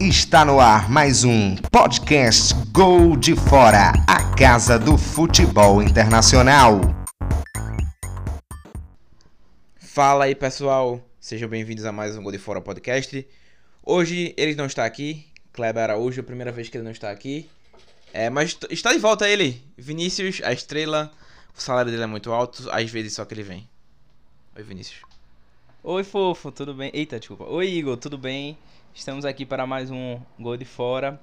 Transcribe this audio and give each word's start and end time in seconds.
Está 0.00 0.46
no 0.46 0.58
ar 0.58 0.88
mais 0.88 1.24
um 1.24 1.56
podcast 1.70 2.54
Gol 2.72 3.18
de 3.18 3.36
Fora, 3.36 3.92
a 4.08 4.34
casa 4.34 4.78
do 4.78 4.96
futebol 4.96 5.82
internacional. 5.82 6.80
Fala 9.76 10.24
aí 10.24 10.34
pessoal, 10.34 11.06
sejam 11.20 11.50
bem-vindos 11.50 11.84
a 11.84 11.92
mais 11.92 12.16
um 12.16 12.22
Gol 12.22 12.32
de 12.32 12.38
Fora 12.38 12.62
podcast. 12.62 13.28
Hoje 13.84 14.32
ele 14.38 14.54
não 14.54 14.64
está 14.64 14.86
aqui, 14.86 15.26
Kleber 15.52 15.82
Araújo, 15.82 16.20
é 16.20 16.22
a 16.22 16.24
primeira 16.24 16.50
vez 16.50 16.70
que 16.70 16.78
ele 16.78 16.84
não 16.84 16.92
está 16.92 17.10
aqui. 17.10 17.50
É, 18.10 18.30
mas 18.30 18.56
está 18.70 18.94
de 18.94 18.98
volta 18.98 19.28
ele, 19.28 19.62
Vinícius, 19.76 20.40
a 20.42 20.50
estrela. 20.50 21.12
O 21.54 21.60
salário 21.60 21.90
dele 21.90 22.04
é 22.04 22.06
muito 22.06 22.32
alto, 22.32 22.70
às 22.70 22.90
vezes 22.90 23.12
só 23.12 23.26
que 23.26 23.34
ele 23.34 23.42
vem. 23.42 23.68
Oi, 24.56 24.62
Vinícius. 24.62 25.02
Oi, 25.82 26.04
fofo, 26.04 26.50
tudo 26.50 26.72
bem? 26.72 26.90
Eita, 26.94 27.18
desculpa. 27.18 27.44
Oi, 27.44 27.68
Igor, 27.68 27.98
tudo 27.98 28.16
bem? 28.16 28.56
Estamos 28.94 29.24
aqui 29.24 29.46
para 29.46 29.66
mais 29.66 29.90
um 29.90 30.20
Gol 30.38 30.56
de 30.56 30.64
Fora 30.64 31.20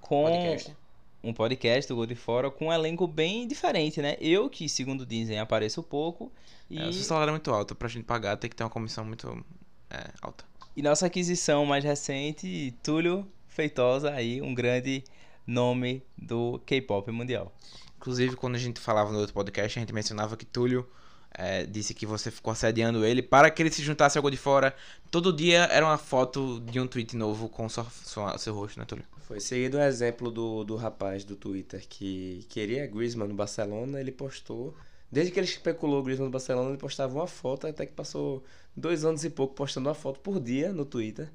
com 0.00 0.24
Podcast. 0.24 0.76
um 1.22 1.32
podcast 1.32 1.88
do 1.88 1.94
Gol 1.94 2.06
de 2.06 2.14
Fora 2.14 2.50
com 2.50 2.66
um 2.68 2.72
elenco 2.72 3.06
bem 3.06 3.46
diferente, 3.46 4.00
né? 4.02 4.16
Eu, 4.20 4.48
que 4.48 4.68
segundo 4.68 5.06
dizem, 5.06 5.38
apareço 5.38 5.82
pouco 5.82 6.32
e, 6.68 6.78
É, 6.78 6.88
o 6.88 6.92
seu 6.92 7.04
salário 7.04 7.30
é 7.30 7.32
muito 7.32 7.52
alto, 7.52 7.74
pra 7.74 7.88
gente 7.88 8.04
pagar 8.04 8.36
tem 8.36 8.50
que 8.50 8.56
ter 8.56 8.64
uma 8.64 8.70
comissão 8.70 9.04
muito 9.04 9.44
é, 9.90 10.10
alta. 10.20 10.44
e 10.76 10.82
nossa 10.82 11.06
aquisição 11.06 11.64
mais 11.66 11.84
recente, 11.84 12.74
Túlio 12.82 13.26
Feitosa, 13.48 14.12
aí 14.12 14.40
um 14.42 14.54
grande 14.54 15.04
nome 15.46 16.02
do 16.16 16.60
K-pop 16.66 17.10
mundial. 17.12 17.52
Inclusive, 17.98 18.34
quando 18.34 18.54
a 18.54 18.58
gente 18.58 18.80
falava 18.80 19.12
no 19.12 19.18
outro 19.18 19.34
podcast, 19.34 19.78
a 19.78 19.80
gente 19.80 19.92
mencionava 19.92 20.36
que 20.36 20.46
Túlio 20.46 20.88
é, 21.34 21.64
disse 21.64 21.94
que 21.94 22.06
você 22.06 22.30
ficou 22.30 22.52
assediando 22.52 23.04
ele 23.04 23.22
para 23.22 23.50
que 23.50 23.62
ele 23.62 23.70
se 23.70 23.82
juntasse 23.82 24.18
ao 24.18 24.22
Gol 24.22 24.30
de 24.30 24.36
Fora. 24.36 24.74
Todo 25.10 25.32
dia 25.32 25.64
era 25.70 25.84
uma 25.84 25.98
foto 25.98 26.60
de 26.60 26.78
um 26.80 26.86
tweet 26.86 27.16
novo 27.16 27.48
com 27.48 27.68
sua, 27.68 27.84
sua- 28.04 28.38
seu 28.38 28.54
rosto, 28.54 28.78
né, 28.78 28.84
Túlio? 28.84 29.04
Foi 29.26 29.38
seguido 29.40 29.76
o 29.78 29.80
exemplo 29.80 30.30
do, 30.30 30.64
do 30.64 30.76
rapaz 30.76 31.24
do 31.24 31.36
Twitter 31.36 31.86
que 31.88 32.44
queria 32.48 32.86
Griezmann 32.86 33.28
no 33.28 33.34
Barcelona, 33.34 34.00
ele 34.00 34.10
postou. 34.12 34.74
Desde 35.10 35.32
que 35.32 35.38
ele 35.40 35.46
especulou 35.46 36.00
o 36.00 36.02
Griezmann 36.02 36.26
no 36.26 36.32
Barcelona, 36.32 36.68
ele 36.70 36.78
postava 36.78 37.14
uma 37.14 37.26
foto, 37.26 37.66
até 37.66 37.86
que 37.86 37.92
passou 37.92 38.42
dois 38.76 39.04
anos 39.04 39.24
e 39.24 39.30
pouco 39.30 39.54
postando 39.54 39.88
uma 39.88 39.94
foto 39.94 40.20
por 40.20 40.40
dia 40.40 40.72
no 40.72 40.84
Twitter 40.84 41.28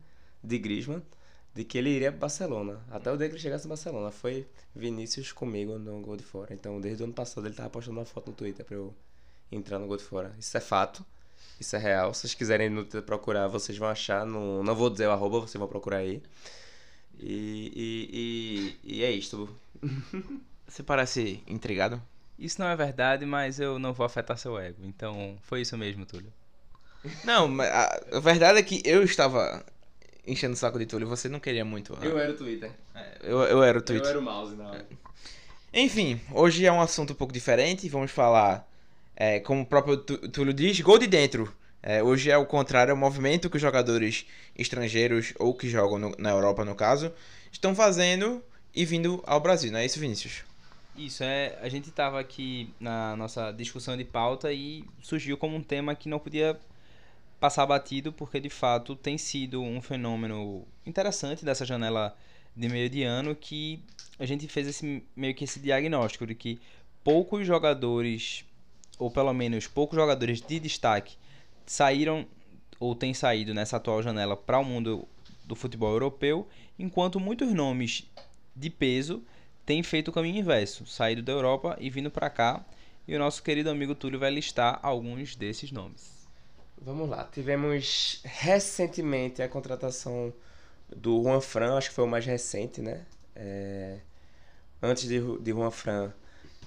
de 0.44 0.58
Griezmann, 0.58 1.02
de 1.54 1.64
que 1.64 1.78
ele 1.78 1.90
iria 1.90 2.12
para 2.12 2.20
Barcelona. 2.22 2.82
Até 2.92 3.12
o 3.12 3.18
dia 3.18 3.28
que 3.28 3.36
ele 3.36 3.42
chegasse 3.42 3.66
no 3.66 3.70
Barcelona. 3.70 4.12
Foi 4.12 4.46
Vinícius 4.76 5.32
comigo 5.32 5.78
no 5.80 6.02
Gol 6.02 6.18
de 6.18 6.24
Fora. 6.24 6.54
Então, 6.54 6.80
desde 6.82 7.02
o 7.04 7.06
ano 7.06 7.14
passado, 7.14 7.48
ele 7.48 7.56
tava 7.56 7.70
postando 7.70 7.98
uma 8.00 8.06
foto 8.06 8.28
no 8.30 8.34
Twitter 8.36 8.66
pra 8.66 8.76
eu 8.76 8.94
entrar 9.52 9.80
no 9.80 9.88
Gol 9.88 9.98
de 9.98 10.04
Fora. 10.04 10.34
Isso 10.40 10.56
é 10.58 10.62
fato. 10.62 11.06
Isso 11.60 11.76
é 11.76 11.80
real. 11.80 12.14
Se 12.14 12.22
vocês 12.22 12.34
quiserem 12.34 12.70
no 12.70 12.84
Twitter 12.84 13.02
procurar, 13.02 13.48
vocês 13.48 13.78
vão 13.78 13.88
achar. 13.88 14.26
No, 14.26 14.64
não 14.64 14.76
vou 14.76 14.90
dizer 14.90 15.08
o 15.08 15.12
arroba, 15.12 15.40
vocês 15.40 15.60
vão 15.60 15.68
procurar 15.68 15.98
aí. 15.98 16.22
E, 17.20 17.72
e, 17.76 18.78
e, 18.84 18.98
e 18.98 19.04
é 19.04 19.12
isto. 19.12 19.50
Você 20.68 20.84
parece 20.84 21.42
intrigado. 21.48 22.02
Isso 22.38 22.60
não 22.60 22.68
é 22.68 22.76
verdade, 22.76 23.26
mas 23.26 23.60
eu 23.60 23.80
não 23.80 23.94
vou 23.94 24.06
afetar 24.06 24.38
seu 24.38 24.58
ego. 24.60 24.80
Então, 24.84 25.38
foi 25.44 25.62
isso 25.62 25.78
mesmo, 25.78 26.06
Túlio. 26.06 26.34
Não, 27.24 27.48
mas 27.48 27.70
a, 27.70 28.20
verdade 28.20 28.60
é 28.60 28.64
que 28.64 28.82
eu 28.84 29.04
estava 29.04 29.64
enchendo 30.28 30.54
o 30.54 30.58
saco 30.58 30.80
de 30.80 30.88
Túlio 30.88 31.08
você 31.08 31.30
não 31.30 31.40
queria 31.40 31.64
muito. 31.64 31.96
né? 32.16 32.24
era 32.24 32.32
o 32.32 32.36
Twitter. 32.36 32.72
eu, 33.22 33.44
eu 33.44 33.64
era 33.64 33.78
o 33.78 33.82
tweet. 33.82 34.06
o 34.08 34.22
mouse 34.22 34.56
na 34.56 34.70
hora. 34.72 34.86
Enfim, 35.72 36.20
hoje 36.32 36.66
é 36.66 36.72
um 36.72 36.82
assunto 36.82 37.14
um 37.14 37.16
pouco 37.16 37.32
diferente. 37.32 37.88
Vamos 37.88 38.10
falar, 38.10 38.68
é, 39.16 39.40
como 39.40 39.62
o 39.62 39.66
próprio 39.66 39.98
Túlio 39.98 40.54
diz, 40.54 40.80
gol 40.82 40.98
de 41.00 41.08
dentro. 41.08 41.54
É, 41.82 42.02
hoje 42.02 42.32
é 42.32 42.38
o 42.38 42.46
contrário, 42.46 42.92
é 42.92 42.94
o 42.94 42.98
movimento 42.98 43.50
que 43.50 43.58
os 43.58 43.62
jogadores 43.62 44.26
estrangeiros, 44.58 45.34
ou 45.40 45.54
que 45.54 45.70
jogam 45.70 46.00
no- 46.00 46.16
na 46.18 46.32
Europa, 46.32 46.66
no 46.66 46.74
caso, 46.76 47.14
estão 47.52 47.76
fazendo 47.76 48.44
e 48.74 48.84
vindo 48.84 49.24
ao 49.26 49.40
Brasil, 49.40 49.72
não 49.72 49.80
é 49.80 49.86
isso, 49.86 50.00
Vinícius? 50.00 50.44
Isso, 50.98 51.24
é. 51.24 51.58
A 51.62 51.70
gente 51.70 51.92
tava 51.92 52.20
aqui 52.20 52.74
na 52.80 53.16
nossa 53.16 53.52
discussão 53.52 53.96
de 53.96 54.04
pauta 54.04 54.52
e 54.52 54.84
surgiu 55.02 55.38
como 55.38 55.56
um 55.56 55.62
tema 55.62 55.94
que 55.96 56.10
não 56.10 56.20
podia 56.20 56.58
passar 57.40 57.66
batido, 57.66 58.12
porque 58.14 58.40
de 58.40 58.50
fato 58.50 58.96
tem 58.96 59.18
sido 59.18 59.62
um 59.62 59.82
fenômeno 59.82 60.66
interessante 60.86 61.44
dessa 61.46 61.66
janela 61.66 62.16
de 62.56 62.70
meio 62.70 62.90
de 62.90 63.04
ano 63.04 63.36
que 63.36 63.80
a 64.18 64.26
gente 64.26 64.48
fez 64.48 64.68
esse 64.68 65.04
meio 65.16 65.36
que 65.36 65.44
esse 65.44 65.60
diagnóstico 65.60 66.26
de 66.26 66.34
que 66.34 66.60
poucos 67.04 67.46
jogadores, 67.46 68.46
ou 69.00 69.10
pelo 69.10 69.34
menos 69.34 69.68
poucos 69.68 69.98
jogadores 69.98 70.42
de 70.42 70.60
destaque, 70.60 71.16
saíram 71.66 72.26
ou 72.80 72.94
têm 72.94 73.14
saído 73.14 73.54
nessa 73.54 73.78
atual 73.78 74.02
janela 74.04 74.36
para 74.36 74.60
o 74.60 74.64
mundo 74.64 75.08
do 75.46 75.56
futebol 75.56 75.92
europeu, 75.92 76.48
enquanto 76.78 77.20
muitos 77.20 77.54
nomes 77.54 78.10
de 78.56 78.70
peso 78.70 79.24
tem 79.66 79.82
feito 79.82 80.10
o 80.10 80.12
caminho 80.12 80.40
inverso, 80.40 80.86
saído 80.86 81.22
da 81.22 81.32
Europa 81.32 81.78
e 81.80 81.90
vindo 81.90 82.12
para 82.12 82.30
cá. 82.30 82.64
E 83.08 83.16
o 83.16 83.20
nosso 83.20 83.44
querido 83.44 83.70
amigo 83.70 83.94
Túlio 83.94 84.20
vai 84.20 84.32
listar 84.32 84.80
alguns 84.82 85.36
desses 85.36 85.72
nomes. 85.72 86.28
Vamos 86.82 87.08
lá. 87.08 87.24
Tivemos 87.32 88.22
recentemente 88.24 89.42
a 89.42 89.48
contratação 89.48 90.34
do 90.96 91.22
Juan 91.24 91.40
Fran, 91.40 91.78
acho 91.78 91.90
que 91.90 91.96
foi 91.96 92.04
o 92.04 92.08
mais 92.08 92.26
recente, 92.26 92.82
né? 92.82 93.06
É, 93.36 94.00
Antes 94.82 95.08
de, 95.08 95.20
de 95.40 95.52
Juan 95.52 95.72
Fran, 95.72 96.14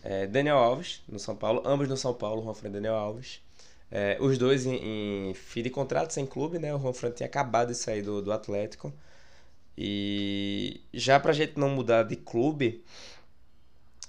é, 0.03 0.27
Daniel 0.27 0.59
Alves, 0.59 1.03
no 1.09 1.19
São 1.19 1.37
Paulo. 1.37 1.63
Ambos 1.67 1.89
no 1.89 1.97
São 1.97 2.15
Paulo, 2.15 2.43
Juan 2.43 2.55
Fran 2.55 2.69
e 2.69 2.73
Daniel 2.73 2.95
Alves. 2.95 3.41
É, 3.91 4.19
os 4.21 4.39
dois 4.39 4.67
em, 4.67 5.31
em 5.31 5.35
fim 5.35 5.63
de 5.63 5.71
contrato, 5.71 6.13
sem 6.13 6.27
clube, 6.27 6.59
né? 6.59 6.75
O 6.75 6.79
Juan 6.81 6.93
Fran 6.93 7.11
tinha 7.11 7.27
acabado 7.27 7.69
de 7.69 7.75
sair 7.75 8.03
do, 8.03 8.23
do 8.23 8.33
Atlético. 8.33 8.93
E 9.77 10.81
já 10.93 11.21
pra 11.21 11.33
gente 11.33 11.59
não 11.59 11.69
mudar 11.71 12.03
de 12.05 12.17
clube 12.17 12.85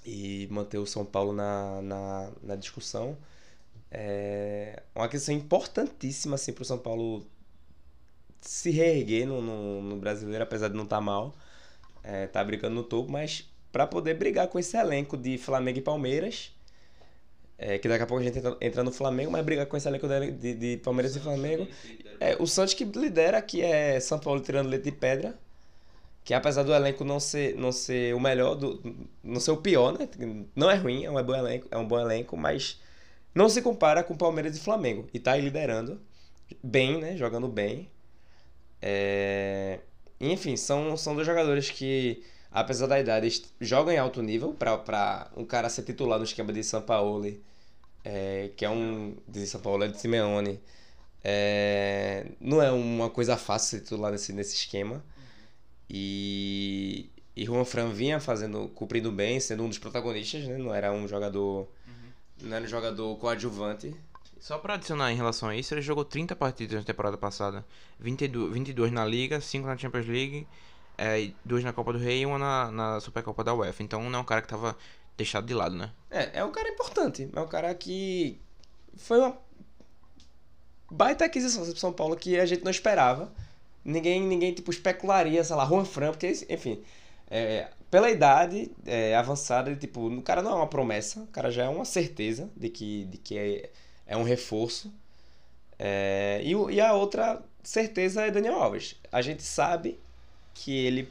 e 0.04 0.48
manter 0.50 0.78
o 0.78 0.86
São 0.86 1.04
Paulo 1.04 1.32
na, 1.32 1.82
na, 1.82 2.30
na 2.42 2.56
discussão, 2.56 3.16
é 3.90 4.82
uma 4.94 5.08
questão 5.08 5.34
importantíssima 5.34 6.36
assim, 6.36 6.52
para 6.52 6.62
o 6.62 6.64
São 6.64 6.78
Paulo 6.78 7.26
se 8.40 8.70
reerguer 8.70 9.26
no, 9.26 9.42
no, 9.42 9.82
no 9.82 9.96
brasileiro, 9.96 10.42
apesar 10.44 10.68
de 10.68 10.74
não 10.76 10.84
estar 10.84 11.00
mal, 11.00 11.34
é, 12.02 12.26
tá 12.26 12.42
brigando 12.44 12.74
no 12.76 12.84
topo, 12.84 13.10
mas 13.12 13.49
para 13.72 13.86
poder 13.86 14.14
brigar 14.14 14.48
com 14.48 14.58
esse 14.58 14.76
elenco 14.76 15.16
de 15.16 15.38
Flamengo 15.38 15.78
e 15.78 15.82
Palmeiras, 15.82 16.52
é, 17.58 17.78
que 17.78 17.88
daqui 17.88 18.02
a 18.02 18.06
pouco 18.06 18.22
a 18.22 18.24
gente 18.26 18.38
entra, 18.38 18.56
entra 18.60 18.82
no 18.84 18.92
Flamengo, 18.92 19.30
mas 19.30 19.44
brigar 19.44 19.66
com 19.66 19.76
esse 19.76 19.86
elenco 19.88 20.08
de, 20.08 20.30
de, 20.32 20.54
de 20.54 20.76
Palmeiras 20.78 21.14
e 21.16 21.20
Flamengo. 21.20 21.68
É, 22.18 22.36
o 22.40 22.46
Santos 22.46 22.74
que 22.74 22.84
lidera, 22.84 23.40
que 23.42 23.62
é 23.62 24.00
São 24.00 24.18
Paulo 24.18 24.40
tirando 24.40 24.68
leite 24.68 24.84
de 24.84 24.92
pedra. 24.92 25.38
Que 26.24 26.34
apesar 26.34 26.62
do 26.62 26.72
elenco 26.74 27.04
não 27.04 27.18
ser, 27.18 27.56
não 27.56 27.72
ser 27.72 28.14
o 28.14 28.20
melhor, 28.20 28.54
do, 28.54 28.80
não 29.24 29.40
ser 29.40 29.52
o 29.52 29.56
pior, 29.56 29.92
né? 29.98 30.08
Não 30.54 30.70
é 30.70 30.74
ruim, 30.76 31.04
é 31.04 31.10
um 31.10 31.22
bom 31.22 31.34
elenco, 31.34 31.66
é 31.70 31.78
um 31.78 31.86
bom 31.86 31.98
elenco, 31.98 32.36
mas 32.36 32.80
não 33.34 33.48
se 33.48 33.62
compara 33.62 34.02
com 34.02 34.16
Palmeiras 34.16 34.56
e 34.56 34.60
Flamengo. 34.60 35.08
E 35.14 35.18
tá 35.18 35.32
aí 35.32 35.40
liderando 35.40 36.00
bem, 36.62 37.00
né? 37.00 37.16
Jogando 37.16 37.48
bem. 37.48 37.90
É, 38.82 39.80
Enfim, 40.20 40.56
são, 40.56 40.96
são 40.96 41.14
dois 41.14 41.26
jogadores 41.26 41.70
que, 41.70 42.22
apesar 42.50 42.86
da 42.86 42.98
idade, 42.98 43.42
jogam 43.60 43.92
em 43.92 43.98
alto 43.98 44.22
nível 44.22 44.52
para 44.54 45.30
um 45.36 45.44
cara 45.44 45.68
ser 45.68 45.82
titular 45.82 46.18
no 46.18 46.24
esquema 46.24 46.52
de 46.52 46.62
Sampaoli, 46.64 47.42
é, 48.04 48.50
que 48.56 48.64
é 48.64 48.70
um. 48.70 49.16
De 49.28 49.46
Sampaoli, 49.46 49.84
é 49.84 49.88
de 49.88 50.00
Simeone. 50.00 50.60
É, 51.22 52.26
não 52.40 52.62
é 52.62 52.72
uma 52.72 53.10
coisa 53.10 53.36
fácil 53.36 53.78
ser 53.78 53.84
titular 53.84 54.10
nesse, 54.10 54.32
nesse 54.32 54.56
esquema. 54.56 55.04
E, 55.88 57.10
e 57.36 57.44
Juan 57.44 57.64
Fran 57.64 57.90
vinha 57.90 58.20
fazendo, 58.20 58.68
cumprindo 58.74 59.10
bem, 59.10 59.40
sendo 59.40 59.64
um 59.64 59.68
dos 59.68 59.78
protagonistas, 59.78 60.44
né? 60.46 60.56
Não 60.56 60.74
era 60.74 60.92
um 60.92 61.06
jogador. 61.06 61.68
Não 62.42 62.56
era 62.56 62.64
um 62.64 62.68
jogador 62.68 63.16
coadjuvante. 63.16 63.94
Só 64.38 64.56
pra 64.56 64.74
adicionar 64.74 65.12
em 65.12 65.16
relação 65.16 65.50
a 65.50 65.56
isso, 65.56 65.74
ele 65.74 65.82
jogou 65.82 66.02
30 66.02 66.34
partidas 66.34 66.78
na 66.78 66.84
temporada 66.84 67.18
passada. 67.18 67.64
22, 67.98 68.52
22 68.54 68.90
na 68.90 69.04
Liga, 69.04 69.38
5 69.38 69.66
na 69.66 69.76
Champions 69.76 70.06
League, 70.06 70.46
é, 71.00 71.32
2 71.46 71.64
na 71.64 71.72
Copa 71.72 71.94
do 71.94 71.98
Rei 71.98 72.20
e 72.20 72.26
uma 72.26 72.38
na, 72.38 72.70
na 72.70 73.00
Supercopa 73.00 73.42
da 73.42 73.54
UEFA. 73.54 73.82
Então 73.82 74.08
não 74.10 74.18
é 74.18 74.22
um 74.22 74.24
cara 74.24 74.42
que 74.42 74.48
tava 74.48 74.76
deixado 75.16 75.46
de 75.46 75.54
lado, 75.54 75.74
né? 75.74 75.90
É, 76.10 76.40
é 76.40 76.44
um 76.44 76.52
cara 76.52 76.68
importante. 76.68 77.26
É 77.34 77.40
um 77.40 77.48
cara 77.48 77.74
que 77.74 78.38
foi 78.96 79.18
uma 79.18 79.34
baita 80.90 81.24
aquisição 81.24 81.64
pro 81.64 81.76
São 81.76 81.92
Paulo 81.92 82.14
que 82.16 82.38
a 82.38 82.44
gente 82.44 82.62
não 82.62 82.70
esperava. 82.70 83.32
Ninguém, 83.82 84.20
ninguém 84.20 84.52
tipo, 84.52 84.70
especularia, 84.70 85.42
sei 85.42 85.56
lá, 85.56 85.64
Juan 85.64 85.86
Fran, 85.86 86.10
porque, 86.10 86.30
enfim, 86.50 86.82
é, 87.30 87.70
pela 87.90 88.10
idade 88.10 88.70
é, 88.84 89.16
avançada, 89.16 89.74
tipo, 89.74 90.06
o 90.06 90.22
cara 90.22 90.42
não 90.42 90.52
é 90.52 90.54
uma 90.56 90.66
promessa, 90.66 91.20
o 91.20 91.26
cara 91.28 91.50
já 91.50 91.64
é 91.64 91.68
uma 91.68 91.86
certeza 91.86 92.50
de 92.54 92.68
que, 92.68 93.06
de 93.06 93.16
que 93.16 93.38
é, 93.38 93.70
é 94.06 94.16
um 94.18 94.22
reforço. 94.22 94.92
É, 95.78 96.42
e, 96.44 96.52
e 96.74 96.78
a 96.78 96.92
outra 96.92 97.42
certeza 97.62 98.26
é 98.26 98.30
Daniel 98.30 98.56
Alves. 98.56 98.96
A 99.10 99.22
gente 99.22 99.42
sabe 99.42 99.98
que 100.64 100.72
ele 100.86 101.08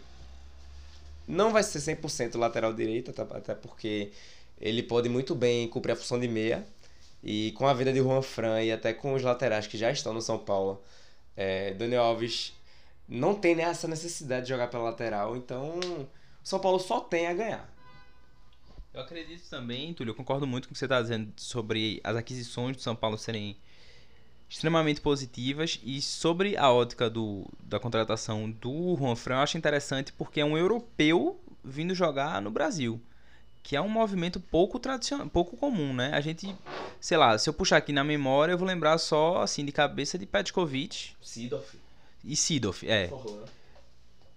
não 1.28 1.52
vai 1.52 1.64
ser 1.64 1.80
100% 1.80 2.38
lateral 2.38 2.74
direito, 2.74 3.12
até- 3.12 3.38
até 3.38 3.56
porque 3.56 4.12
ele 4.60 4.84
pode 4.84 5.10
muito 5.10 5.36
bem 5.36 5.68
cumprir 5.68 5.94
a 5.94 5.96
função 5.96 6.20
de 6.20 6.28
meia. 6.28 6.66
E 7.24 7.52
com 7.54 7.68
a 7.68 7.74
vida 7.74 7.92
de 7.92 8.00
Juan 8.00 8.22
Fran 8.22 8.62
e 8.64 8.72
até 8.72 8.94
com 8.94 9.14
os 9.14 9.22
laterais 9.24 9.68
que 9.68 9.78
já 9.78 9.92
estão 9.92 10.14
no 10.14 10.22
São 10.22 10.40
Paulo, 10.40 10.82
é, 11.36 11.74
Daniel 11.74 12.04
Alves 12.04 12.54
não 13.08 13.36
tem 13.36 13.60
essa 13.62 13.88
necessidade 13.88 14.44
de 14.46 14.50
jogar 14.50 14.68
pela 14.70 14.84
lateral, 14.84 15.36
então 15.36 15.80
o 15.80 16.08
São 16.44 16.60
Paulo 16.60 16.80
só 16.80 17.00
tem 17.02 17.28
a 17.28 17.34
ganhar. 17.34 17.70
Eu 18.94 19.02
acredito 19.02 19.48
também, 19.50 19.94
Túlio, 19.94 20.12
eu 20.12 20.16
concordo 20.16 20.48
muito 20.48 20.68
com 20.68 20.72
o 20.72 20.74
que 20.74 20.80
você 20.80 20.86
está 20.86 21.02
dizendo 21.02 21.32
sobre 21.38 22.00
as 22.04 22.16
aquisições 22.16 22.76
do 22.78 22.82
São 22.82 22.96
Paulo 22.96 23.18
serem 23.18 23.58
extremamente 24.50 25.00
positivas 25.00 25.80
e 25.84 26.02
sobre 26.02 26.58
a 26.58 26.72
ótica 26.72 27.08
do, 27.10 27.46
da 27.62 27.80
contratação 27.80 28.50
do 28.50 28.96
Juan 28.98 29.16
Fran, 29.16 29.36
eu 29.36 29.42
acho 29.42 29.58
interessante 29.58 30.12
porque 30.12 30.42
é 30.42 30.46
um 30.46 30.58
europeu 30.58 31.40
vindo 31.64 31.94
jogar 31.94 32.42
no 32.42 32.50
Brasil, 32.50 33.00
que 33.62 33.76
é 33.76 33.82
um 33.82 33.88
movimento 33.88 34.40
pouco 34.40 34.80
tradicional, 34.80 35.28
pouco 35.28 35.56
comum, 35.56 35.94
né? 35.94 36.12
A 36.14 36.22
gente, 36.22 36.56
sei 37.00 37.16
lá, 37.16 37.38
se 37.38 37.48
eu 37.48 37.54
puxar 37.54 37.78
aqui 37.78 37.94
na 37.94 38.04
memória, 38.04 38.54
eu 38.54 38.58
vou 38.58 38.68
lembrar 38.68 38.98
só 38.98 39.44
assim 39.44 39.64
de 39.64 39.72
cabeça 39.72 40.18
de 40.18 40.26
Petkovic 40.26 41.12
Sidoff. 41.22 41.78
e 42.24 42.36
Sidoff, 42.36 42.90
é. 42.90 43.08
Forlan. 43.08 43.46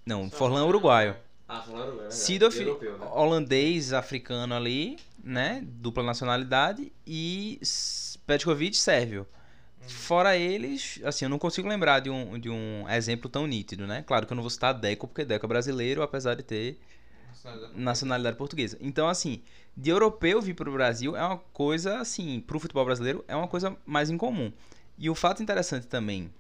Não, 0.05 0.31
Forlan 0.31 0.67
uruguaio. 0.67 1.17
Ah, 1.49 1.62
Forlan 1.62 2.06
é 2.06 2.11
Sidoff, 2.11 2.61
europeu, 2.61 2.99
né? 2.99 3.06
holandês, 3.12 3.93
africano 3.94 4.55
ali, 4.55 4.99
né? 5.25 5.62
Dupla 5.64 6.03
nacionalidade. 6.03 6.93
E 7.06 7.61
Petkovic, 8.26 8.76
sérvio. 8.76 9.26
Fora 9.87 10.37
eles, 10.37 11.00
assim, 11.05 11.25
eu 11.25 11.29
não 11.29 11.38
consigo 11.38 11.69
lembrar 11.69 12.00
de 12.00 12.11
um, 12.11 12.38
de 12.38 12.49
um 12.49 12.88
exemplo 12.88 13.29
tão 13.29 13.46
nítido, 13.46 13.87
né? 13.87 14.02
Claro 14.06 14.26
que 14.26 14.32
eu 14.32 14.34
não 14.37 14.43
vou 14.43 14.50
citar 14.50 14.73
Deco, 14.73 15.08
porque 15.08 15.25
Deco 15.25 15.46
é 15.46 15.49
brasileiro, 15.49 16.02
apesar 16.02 16.34
de 16.34 16.43
ter 16.43 16.79
nacionalidade 17.75 18.37
portuguesa. 18.37 18.79
Então, 18.81 19.08
assim, 19.08 19.43
de 19.76 19.90
europeu 19.90 20.40
vir 20.40 20.55
para 20.55 20.69
o 20.69 20.73
Brasil 20.73 21.17
é 21.17 21.25
uma 21.25 21.38
coisa, 21.52 21.99
assim, 21.99 22.40
para 22.40 22.56
o 22.56 22.61
futebol 22.61 22.84
brasileiro 22.84 23.25
é 23.26 23.34
uma 23.34 23.49
coisa 23.49 23.76
mais 23.84 24.11
incomum. 24.11 24.52
E 24.96 25.11
o 25.11 25.14
fato 25.14 25.43
interessante 25.43 25.87
também 25.87 26.31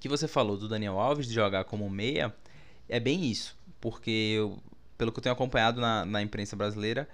que 0.00 0.08
você 0.08 0.28
falou 0.28 0.56
do 0.56 0.68
Daniel 0.68 0.98
Alves 0.98 1.26
de 1.26 1.34
jogar 1.34 1.64
como 1.64 1.88
meia 1.88 2.34
é 2.88 3.00
bem 3.00 3.24
isso, 3.24 3.56
porque 3.80 4.34
eu, 4.36 4.58
pelo 4.96 5.12
que 5.12 5.18
eu 5.18 5.22
tenho 5.22 5.32
acompanhado 5.32 5.80
na, 5.80 6.04
na 6.04 6.22
imprensa 6.22 6.54
brasileira, 6.56 7.08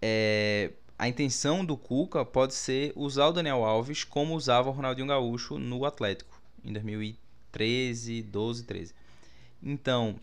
é, 0.00 0.72
a 0.98 1.08
intenção 1.08 1.64
do 1.64 1.76
Cuca 1.76 2.24
pode 2.24 2.54
ser 2.54 2.92
usar 2.96 3.26
o 3.26 3.32
Daniel 3.32 3.64
Alves 3.64 4.02
como 4.02 4.34
usava 4.34 4.68
o 4.70 4.72
Ronaldinho 4.72 5.08
Gaúcho 5.08 5.58
no 5.58 5.84
Atlético 5.84 6.40
em 6.64 6.72
2013, 6.72 8.22
12, 8.22 8.64
13. 8.64 8.94
Então, 9.62 10.16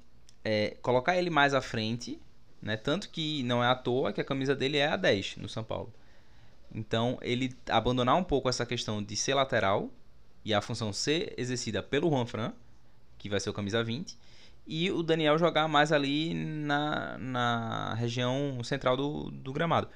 é, 0.44 0.75
colocar 0.81 1.18
ele 1.18 1.30
mais 1.30 1.54
à 1.54 1.62
frente, 1.62 2.20
né? 2.62 2.75
Tanto 2.75 3.10
que 3.10 3.44
não 3.44 3.64
é 3.64 3.68
à 3.68 3.75
toa 3.75 4.12
que 4.12 4.22
a 4.22 4.25
camisa 4.25 4.56
dele 4.56 4.78
é 4.78 4.88
a 4.88 4.96
10 4.96 5.38
no 5.38 5.48
São 5.48 5.64
Paulo. 5.64 5.94
Então, 6.74 7.19
ele 7.22 7.56
abandonar 7.69 8.16
um 8.16 8.24
pouco 8.24 8.50
essa 8.50 8.66
questão 8.66 9.02
de 9.02 9.16
ser 9.16 9.36
lateral 9.36 9.92
e 10.44 10.54
a 10.54 10.62
função 10.62 10.92
ser 10.92 11.34
exercida 11.38 11.84
pelo 11.84 12.10
Juan 12.10 12.26
Fran, 12.26 12.54
que 13.18 13.30
vai 13.30 13.40
ser 13.40 13.50
o 13.50 13.54
camisa 13.54 13.84
20, 13.84 14.18
e 14.66 14.90
o 14.92 15.04
Daniel 15.04 15.38
jogar 15.38 15.68
mais 15.68 15.92
ali 15.92 16.34
na, 16.34 17.18
na 17.18 17.94
região 17.94 18.64
central 18.64 18.98
do, 18.98 19.30
do 19.30 19.54
gramado. 19.54 19.88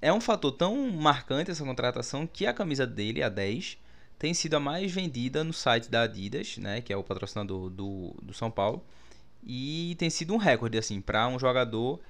É 0.00 0.12
um 0.12 0.20
fator 0.20 0.52
tão 0.52 0.90
marcante 0.90 1.50
essa 1.50 1.64
contratação 1.64 2.26
que 2.26 2.46
a 2.46 2.52
camisa 2.52 2.86
dele, 2.86 3.22
a 3.22 3.28
10, 3.28 3.78
tem 4.18 4.34
sido 4.34 4.54
a 4.54 4.60
mais 4.60 4.92
vendida 4.92 5.42
no 5.44 5.52
site 5.52 5.90
da 5.90 6.02
Adidas, 6.02 6.58
né, 6.58 6.80
que 6.80 6.92
é 6.92 6.96
o 6.96 7.02
patrocinador 7.02 7.70
do, 7.70 8.14
do 8.22 8.32
São 8.34 8.50
Paulo, 8.50 8.84
e 9.44 9.94
tem 9.98 10.10
sido 10.10 10.34
um 10.34 10.38
recorde 10.38 10.78
assim 10.78 11.00
para 11.00 11.28
um 11.28 11.38
jogador 11.38 12.00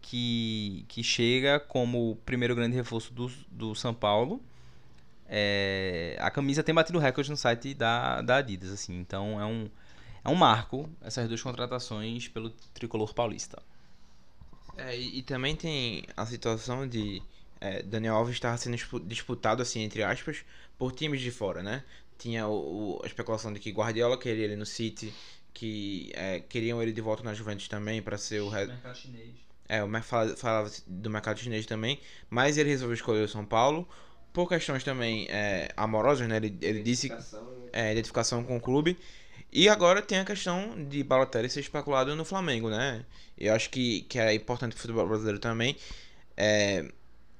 que, 0.00 0.84
que 0.88 1.02
chega 1.02 1.60
como 1.60 2.12
o 2.12 2.16
primeiro 2.16 2.54
grande 2.54 2.76
reforço 2.76 3.12
do, 3.14 3.30
do 3.50 3.74
São 3.74 3.94
Paulo. 3.94 4.42
É, 5.28 6.16
a 6.20 6.30
camisa 6.30 6.62
tem 6.62 6.74
batido 6.74 6.98
recorde 6.98 7.30
no 7.30 7.36
site 7.36 7.72
da, 7.74 8.20
da 8.20 8.36
Adidas, 8.36 8.70
assim, 8.70 8.98
então 8.98 9.40
é 9.40 9.46
um, 9.46 9.70
é 10.24 10.28
um 10.28 10.34
marco 10.34 10.88
essas 11.00 11.26
duas 11.28 11.42
contratações 11.42 12.28
pelo 12.28 12.50
tricolor 12.74 13.14
paulista. 13.14 13.62
É, 14.76 14.96
e, 14.96 15.18
e 15.18 15.22
também 15.22 15.54
tem 15.56 16.04
a 16.16 16.24
situação 16.26 16.86
de 16.88 17.22
é, 17.60 17.82
Daniel 17.82 18.14
Alves 18.16 18.34
estar 18.34 18.56
sendo 18.56 18.74
dispu- 18.76 19.00
disputado, 19.00 19.62
assim, 19.62 19.80
entre 19.82 20.02
aspas, 20.02 20.44
por 20.78 20.92
times 20.92 21.20
de 21.20 21.30
fora, 21.30 21.62
né? 21.62 21.84
Tinha 22.18 22.46
o, 22.48 22.96
o- 22.98 23.00
a 23.02 23.06
especulação 23.06 23.52
de 23.52 23.60
que 23.60 23.70
Guardiola 23.70 24.18
queria 24.18 24.44
ele 24.44 24.56
no 24.56 24.66
City, 24.66 25.12
que 25.52 26.10
é, 26.14 26.40
queriam 26.40 26.82
ele 26.82 26.92
de 26.92 27.00
volta 27.00 27.22
na 27.22 27.34
Juventus 27.34 27.68
também 27.68 28.00
para 28.02 28.16
ser 28.16 28.40
o 28.40 28.48
re- 28.48 28.66
Mercado 28.66 28.96
chinês. 28.96 29.30
É, 29.68 29.82
o 29.82 29.88
mer- 29.88 30.02
fala- 30.02 30.36
falava 30.36 30.70
do 30.86 31.10
mercado 31.10 31.38
chinês 31.38 31.66
também, 31.66 32.00
mas 32.28 32.56
ele 32.58 32.70
resolveu 32.70 32.94
escolher 32.94 33.22
o 33.24 33.28
São 33.28 33.44
Paulo 33.44 33.88
por 34.32 34.48
questões 34.48 34.82
também 34.82 35.26
é, 35.28 35.68
amorosas, 35.76 36.26
né? 36.28 36.36
Ele, 36.36 36.56
ele 36.62 36.82
disse 36.82 37.08
é, 37.72 37.92
identificação 37.92 38.42
com 38.44 38.56
o 38.56 38.60
clube. 38.60 38.98
E 39.52 39.68
agora 39.68 40.00
tem 40.00 40.18
a 40.18 40.24
questão 40.24 40.82
de 40.88 41.04
Balotelli 41.04 41.50
ser 41.50 41.60
especulado 41.60 42.16
no 42.16 42.24
Flamengo, 42.24 42.70
né? 42.70 43.04
Eu 43.36 43.54
acho 43.54 43.68
que, 43.68 44.00
que 44.02 44.18
é 44.18 44.32
importante 44.32 44.72
pro 44.72 44.80
futebol 44.80 45.06
brasileiro 45.06 45.38
também. 45.38 45.76
É, 46.36 46.88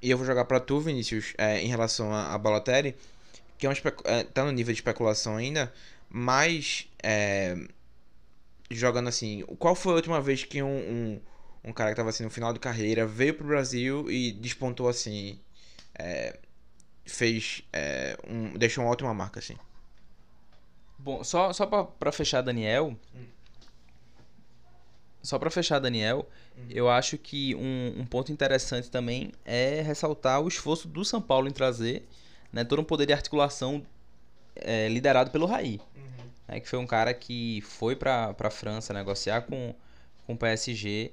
e 0.03 0.11
eu 0.11 0.19
vou 0.19 0.27
jogar 0.27 0.45
pra 0.45 0.61
tu, 0.61 0.79
Vinícius, 0.81 1.33
é, 1.39 1.61
em 1.63 1.69
relação 1.69 2.13
a, 2.13 2.35
a 2.35 2.39
Balotelli, 2.39 2.95
que 3.57 3.67
é 3.67 3.71
um 3.71 3.73
é, 4.05 4.25
tá 4.25 4.45
no 4.45 4.53
nível 4.53 4.75
de 4.75 4.81
especulação 4.81 5.37
ainda, 5.37 5.73
mas 6.11 6.87
é, 7.03 7.57
jogando 8.71 9.09
assim, 9.09 9.43
qual 9.59 9.75
foi 9.75 9.93
a 9.93 9.97
última 9.97 10.21
vez 10.21 10.45
que 10.45 10.63
um, 10.63 10.69
um, 10.69 11.21
um 11.65 11.73
cara 11.73 11.91
que 11.91 11.97
tava 11.97 12.11
assim 12.11 12.25
no 12.25 12.31
final 12.31 12.53
de 12.53 12.59
carreira 12.59 13.07
veio 13.07 13.35
pro 13.35 13.47
Brasil 13.47 14.11
e 14.11 14.33
despontou 14.33 14.89
assim, 14.89 15.39
é, 15.99 16.39
fez, 17.07 17.63
é, 17.73 18.19
um, 18.29 18.53
deixou 18.59 18.85
uma 18.85 18.91
ótima 18.91 19.15
marca 19.15 19.39
assim? 19.39 19.57
Bom, 21.03 21.25
só, 21.25 21.53
só 21.53 21.67
pra, 21.67 21.85
pra 21.85 22.13
fechar 22.13 22.43
Daniel. 22.43 22.97
Só 25.21 25.39
pra 25.39 25.51
fechar 25.51 25.79
Daniel, 25.79 26.29
eu 26.69 26.89
acho 26.89 27.17
que 27.17 27.55
um, 27.55 28.01
um 28.01 28.05
ponto 28.05 28.33
interessante 28.33 28.91
também 28.91 29.33
é 29.45 29.81
ressaltar 29.81 30.41
o 30.41 30.49
esforço 30.49 30.89
do 30.89 31.05
São 31.05 31.23
Paulo 31.23 31.47
em 31.49 31.53
trazer 31.53 32.09
né, 32.53 32.65
todo 32.65 32.81
um 32.81 32.85
poder 32.85 33.07
de 33.07 33.13
articulação 33.13 33.87
é, 34.57 34.89
liderado 34.89 35.31
pelo 35.31 35.47
Raí. 35.47 35.81
né, 36.49 36.59
que 36.59 36.69
foi 36.69 36.79
um 36.79 36.87
cara 36.87 37.15
que 37.15 37.61
foi 37.63 37.95
pra, 37.95 38.35
pra 38.35 38.51
França 38.51 38.93
negociar 38.93 39.43
com, 39.43 39.73
com 40.27 40.33
o 40.35 40.37
PSG 40.37 41.13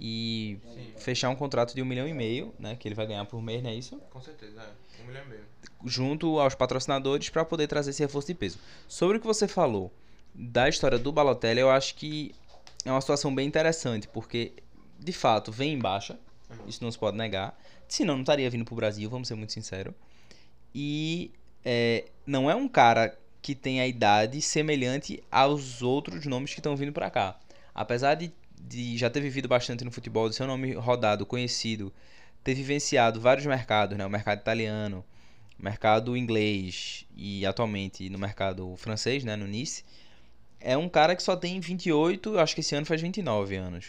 e 0.00 0.58
fechar 0.96 1.28
um 1.30 1.34
contrato 1.36 1.74
de 1.74 1.82
um 1.82 1.84
milhão 1.84 2.06
e 2.06 2.12
meio, 2.14 2.54
né? 2.58 2.76
Que 2.76 2.86
ele 2.86 2.94
vai 2.94 3.06
ganhar 3.06 3.24
por 3.24 3.42
mês, 3.42 3.62
não 3.62 3.70
é 3.70 3.74
isso? 3.74 3.98
Com 4.10 4.20
certeza, 4.20 4.62
é. 4.62 5.02
Um 5.02 5.06
milhão 5.06 5.22
e 5.24 5.28
meio. 5.28 5.44
junto 5.84 6.38
aos 6.38 6.54
patrocinadores 6.54 7.28
para 7.28 7.44
poder 7.44 7.66
trazer 7.66 7.90
esse 7.90 8.02
reforço 8.02 8.28
de 8.28 8.34
peso. 8.34 8.58
Sobre 8.86 9.16
o 9.16 9.20
que 9.20 9.26
você 9.26 9.48
falou 9.48 9.92
da 10.34 10.68
história 10.68 10.98
do 10.98 11.10
Balotelli, 11.12 11.60
eu 11.60 11.70
acho 11.70 11.94
que 11.94 12.34
é 12.84 12.90
uma 12.90 13.00
situação 13.00 13.34
bem 13.34 13.46
interessante, 13.46 14.06
porque 14.08 14.52
de 14.98 15.12
fato 15.12 15.50
vem 15.52 15.74
em 15.74 15.78
baixa, 15.78 16.18
isso 16.66 16.82
não 16.82 16.90
se 16.90 16.98
pode 16.98 17.16
negar. 17.16 17.58
Senão 17.88 18.14
não 18.14 18.22
estaria 18.22 18.48
vindo 18.50 18.64
pro 18.64 18.74
Brasil, 18.74 19.08
vamos 19.08 19.28
ser 19.28 19.34
muito 19.34 19.52
sinceros. 19.52 19.94
E 20.74 21.32
é, 21.64 22.04
não 22.26 22.50
é 22.50 22.54
um 22.54 22.68
cara 22.68 23.18
que 23.40 23.54
tem 23.54 23.80
a 23.80 23.86
idade 23.86 24.40
semelhante 24.42 25.22
aos 25.30 25.82
outros 25.82 26.26
nomes 26.26 26.52
que 26.52 26.60
estão 26.60 26.76
vindo 26.76 26.92
para 26.92 27.10
cá. 27.10 27.38
Apesar 27.74 28.14
de, 28.14 28.32
de 28.60 28.96
já 28.96 29.08
ter 29.10 29.20
vivido 29.20 29.48
bastante 29.48 29.84
no 29.84 29.90
futebol, 29.90 30.28
de 30.28 30.34
seu 30.34 30.46
nome 30.46 30.72
rodado, 30.72 31.26
conhecido, 31.26 31.92
ter 32.42 32.54
vivenciado 32.54 33.20
vários 33.20 33.46
mercados, 33.46 33.96
né? 33.96 34.04
o 34.06 34.10
mercado 34.10 34.40
italiano, 34.40 35.04
mercado 35.58 36.16
inglês 36.16 37.04
e 37.16 37.44
atualmente 37.44 38.08
no 38.08 38.18
mercado 38.18 38.76
francês, 38.76 39.24
né, 39.24 39.34
no 39.34 39.46
Nice, 39.46 39.84
é 40.60 40.76
um 40.76 40.88
cara 40.88 41.16
que 41.16 41.22
só 41.22 41.36
tem 41.36 41.58
28, 41.60 42.34
eu 42.34 42.40
acho 42.40 42.54
que 42.54 42.60
esse 42.60 42.74
ano 42.74 42.86
faz 42.86 43.00
29 43.00 43.56
anos. 43.56 43.86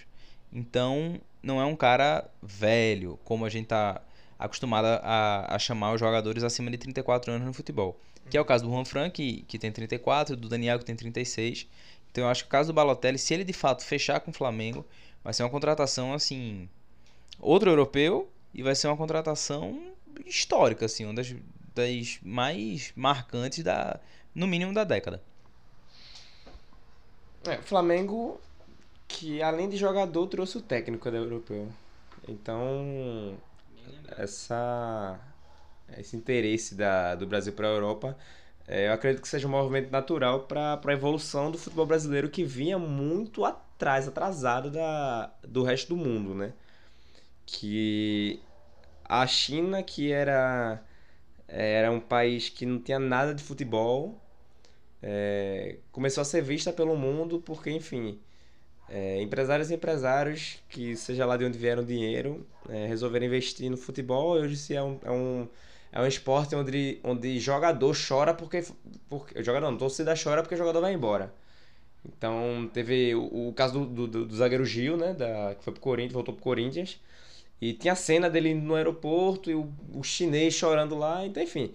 Então, 0.51 1.19
não 1.41 1.61
é 1.61 1.65
um 1.65 1.75
cara 1.75 2.29
velho, 2.41 3.19
como 3.23 3.45
a 3.45 3.49
gente 3.49 3.67
tá 3.67 4.01
acostumado 4.37 4.85
a, 4.85 5.55
a 5.55 5.59
chamar 5.59 5.93
os 5.93 5.99
jogadores 5.99 6.43
acima 6.43 6.71
de 6.71 6.77
34 6.77 7.31
anos 7.31 7.47
no 7.47 7.53
futebol. 7.53 7.99
Que 8.29 8.37
é 8.37 8.41
o 8.41 8.45
caso 8.45 8.63
do 8.63 8.69
Juan 8.69 8.85
Fran, 8.85 9.09
que, 9.09 9.43
que 9.47 9.57
tem 9.57 9.71
34, 9.71 10.35
do 10.35 10.47
Daniel, 10.47 10.77
que 10.77 10.85
tem 10.85 10.95
36. 10.95 11.67
Então, 12.11 12.23
eu 12.23 12.29
acho 12.29 12.43
que 12.43 12.47
o 12.47 12.51
caso 12.51 12.71
do 12.71 12.75
Balotelli, 12.75 13.17
se 13.17 13.33
ele 13.33 13.43
de 13.43 13.53
fato 13.53 13.83
fechar 13.85 14.19
com 14.19 14.31
o 14.31 14.33
Flamengo, 14.33 14.85
vai 15.23 15.33
ser 15.33 15.43
uma 15.43 15.49
contratação, 15.49 16.13
assim, 16.13 16.67
outro 17.39 17.69
europeu 17.69 18.31
e 18.53 18.63
vai 18.63 18.75
ser 18.75 18.87
uma 18.87 18.97
contratação 18.97 19.93
histórica, 20.25 20.85
assim, 20.85 21.05
uma 21.05 21.13
das, 21.13 21.33
das 21.75 22.19
mais 22.23 22.91
marcantes 22.95 23.63
da, 23.63 23.99
no 24.33 24.47
mínimo 24.47 24.73
da 24.73 24.83
década. 24.83 25.21
É, 27.45 27.57
Flamengo, 27.57 28.39
que 29.07 29.41
além 29.41 29.69
de 29.69 29.77
jogador, 29.77 30.27
trouxe 30.27 30.57
o 30.57 30.61
técnico 30.61 31.09
da 31.09 31.17
europeu. 31.17 31.69
Então, 32.27 33.37
essa, 34.17 35.19
esse 35.97 36.15
interesse 36.15 36.75
da, 36.75 37.15
do 37.15 37.25
Brasil 37.25 37.53
para 37.53 37.67
a 37.67 37.71
Europa, 37.71 38.17
é, 38.69 38.87
eu 38.87 38.93
acredito 38.93 39.23
que 39.23 39.27
seja 39.27 39.47
um 39.47 39.51
movimento 39.51 39.89
natural 39.91 40.41
para 40.41 40.79
a 40.85 40.93
evolução 40.93 41.49
do 41.49 41.57
futebol 41.57 41.87
brasileiro 41.87 42.29
que 42.29 42.43
vinha 42.43 42.77
muito 42.77 43.43
atrás, 43.43 44.07
atrasado 44.07 44.69
da, 44.69 45.33
do 45.41 45.63
resto 45.63 45.89
do 45.89 45.97
mundo, 45.97 46.35
né? 46.35 46.53
Que 47.47 48.39
a 49.03 49.25
China, 49.25 49.81
que 49.81 50.11
era, 50.11 50.83
era 51.47 51.91
um 51.91 51.99
país 51.99 52.49
que 52.49 52.63
não 52.63 52.79
tinha 52.79 52.99
nada 52.99 53.33
de 53.33 53.41
futebol, 53.41 54.21
é, 55.01 55.77
começou 55.91 56.21
a 56.21 56.25
ser 56.25 56.43
vista 56.43 56.71
pelo 56.71 56.95
mundo 56.95 57.41
porque, 57.41 57.71
enfim, 57.71 58.19
é, 58.87 59.19
empresários 59.19 59.71
e 59.71 59.75
empresários 59.75 60.59
que, 60.69 60.95
seja 60.95 61.25
lá 61.25 61.37
de 61.37 61.45
onde 61.45 61.57
vieram 61.57 61.83
dinheiro, 61.83 62.45
é, 62.69 62.85
resolveram 62.85 63.25
investir 63.25 63.69
no 63.71 63.77
futebol. 63.77 64.33
Hoje 64.33 64.57
se 64.57 64.75
é 64.75 64.83
um, 64.83 64.99
é 65.03 65.11
um, 65.11 65.47
é 65.91 66.01
um 66.01 66.07
esporte 66.07 66.55
onde, 66.55 66.99
onde 67.03 67.39
jogador 67.39 67.95
chora 67.95 68.33
porque, 68.33 68.63
porque. 69.09 69.43
Jogador 69.43 69.71
não, 69.71 69.77
torcida 69.77 70.13
chora 70.21 70.41
porque 70.41 70.55
o 70.55 70.57
jogador 70.57 70.81
vai 70.81 70.93
embora. 70.93 71.33
Então 72.05 72.69
teve 72.73 73.15
o, 73.15 73.49
o 73.49 73.53
caso 73.53 73.85
do, 73.85 74.07
do, 74.07 74.25
do, 74.25 74.35
zagueiro 74.35 74.65
Gil, 74.65 74.97
né? 74.97 75.13
Da, 75.13 75.55
que 75.55 75.63
foi 75.63 75.73
pro 75.73 75.81
Corinthians, 75.81 76.13
voltou 76.13 76.33
pro 76.33 76.43
Corinthians. 76.43 76.99
E 77.61 77.73
tinha 77.73 77.93
a 77.93 77.95
cena 77.95 78.29
dele 78.29 78.53
no 78.53 78.75
aeroporto 78.75 79.51
e 79.51 79.55
o, 79.55 79.69
o 79.93 80.03
chinês 80.03 80.53
chorando 80.53 80.97
lá, 80.97 81.25
então 81.25 81.43
enfim. 81.43 81.73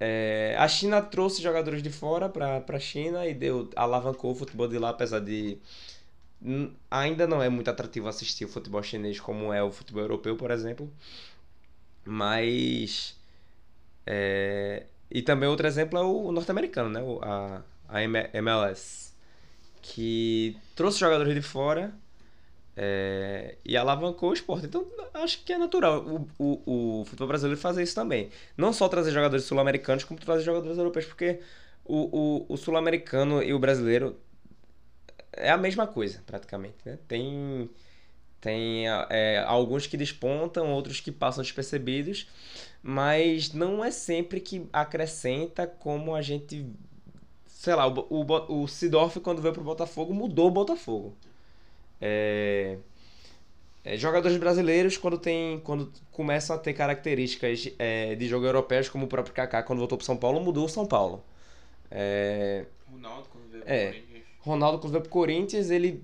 É, 0.00 0.56
a 0.58 0.66
China 0.66 1.02
trouxe 1.02 1.42
jogadores 1.42 1.82
de 1.82 1.90
fora 1.90 2.28
para 2.28 2.64
a 2.66 2.80
China 2.80 3.26
e 3.26 3.34
deu 3.34 3.68
alavancou 3.76 4.32
o 4.32 4.34
futebol 4.34 4.66
de 4.66 4.78
lá, 4.78 4.90
apesar 4.90 5.20
de 5.20 5.58
ainda 6.90 7.26
não 7.26 7.42
é 7.42 7.48
muito 7.48 7.68
atrativo 7.70 8.08
assistir 8.08 8.44
o 8.44 8.48
futebol 8.48 8.82
chinês 8.82 9.20
como 9.20 9.52
é 9.52 9.62
o 9.62 9.70
futebol 9.70 10.02
europeu, 10.02 10.36
por 10.36 10.50
exemplo. 10.50 10.90
Mas. 12.04 13.16
É, 14.12 14.86
e 15.08 15.22
também 15.22 15.48
outro 15.48 15.68
exemplo 15.68 15.96
é 15.96 16.02
o 16.02 16.32
norte-americano, 16.32 16.90
né? 16.90 17.00
A, 17.22 17.62
a 17.88 18.02
MLS. 18.02 19.12
Que 19.80 20.58
trouxe 20.74 20.98
jogadores 20.98 21.32
de 21.32 21.40
fora 21.40 21.94
é, 22.76 23.54
e 23.64 23.76
alavancou 23.76 24.30
o 24.30 24.32
esporte. 24.32 24.66
Então, 24.66 24.84
acho 25.14 25.44
que 25.44 25.52
é 25.52 25.58
natural 25.58 26.04
o, 26.04 26.28
o, 26.38 27.00
o 27.00 27.04
futebol 27.04 27.28
brasileiro 27.28 27.60
fazer 27.60 27.84
isso 27.84 27.94
também. 27.94 28.30
Não 28.56 28.72
só 28.72 28.88
trazer 28.88 29.12
jogadores 29.12 29.44
sul-americanos, 29.44 30.02
como 30.02 30.18
trazer 30.18 30.42
jogadores 30.42 30.76
europeus, 30.76 31.06
porque 31.06 31.40
o, 31.84 32.46
o, 32.48 32.54
o 32.54 32.56
sul-americano 32.56 33.42
e 33.42 33.54
o 33.54 33.60
brasileiro 33.60 34.16
é 35.32 35.50
a 35.50 35.56
mesma 35.56 35.86
coisa, 35.86 36.20
praticamente. 36.26 36.76
Né? 36.84 36.98
Tem, 37.06 37.70
tem 38.40 38.88
é, 38.88 39.44
alguns 39.46 39.86
que 39.86 39.96
despontam, 39.96 40.72
outros 40.72 41.00
que 41.00 41.12
passam 41.12 41.42
despercebidos, 41.42 42.26
mas 42.82 43.52
não 43.52 43.84
é 43.84 43.90
sempre 43.90 44.40
que 44.40 44.66
acrescenta 44.72 45.66
como 45.66 46.14
a 46.14 46.22
gente. 46.22 46.66
Sei 47.46 47.74
lá, 47.74 47.86
o, 47.86 48.06
o, 48.08 48.62
o 48.62 48.66
Sidorf, 48.66 49.20
quando 49.20 49.42
veio 49.42 49.52
pro 49.52 49.62
Botafogo, 49.62 50.14
mudou 50.14 50.48
o 50.48 50.50
Botafogo. 50.50 51.14
É, 52.00 52.78
é, 53.84 53.96
jogadores 53.98 54.38
brasileiros, 54.38 54.96
quando, 54.96 55.18
tem, 55.18 55.60
quando 55.60 55.92
começam 56.10 56.56
a 56.56 56.58
ter 56.58 56.72
características 56.72 57.70
é, 57.78 58.14
de 58.14 58.26
jogo 58.26 58.46
europeus, 58.46 58.88
como 58.88 59.04
o 59.04 59.08
próprio 59.08 59.34
Kaká, 59.34 59.62
quando 59.62 59.78
voltou 59.78 59.98
para 59.98 60.06
São 60.06 60.16
Paulo, 60.16 60.40
mudou 60.40 60.64
o 60.64 60.68
São 60.68 60.86
Paulo. 60.86 61.22
É, 61.90 62.64
Ronaldo, 62.90 63.28
quando 63.30 63.50
veio 63.50 63.64
é, 63.66 63.86
Corinthians. 63.86 64.24
Ronaldo, 64.40 64.78
quando 64.78 64.92
veio 64.92 65.02
pro 65.02 65.10
Corinthians, 65.10 65.70
ele 65.70 66.02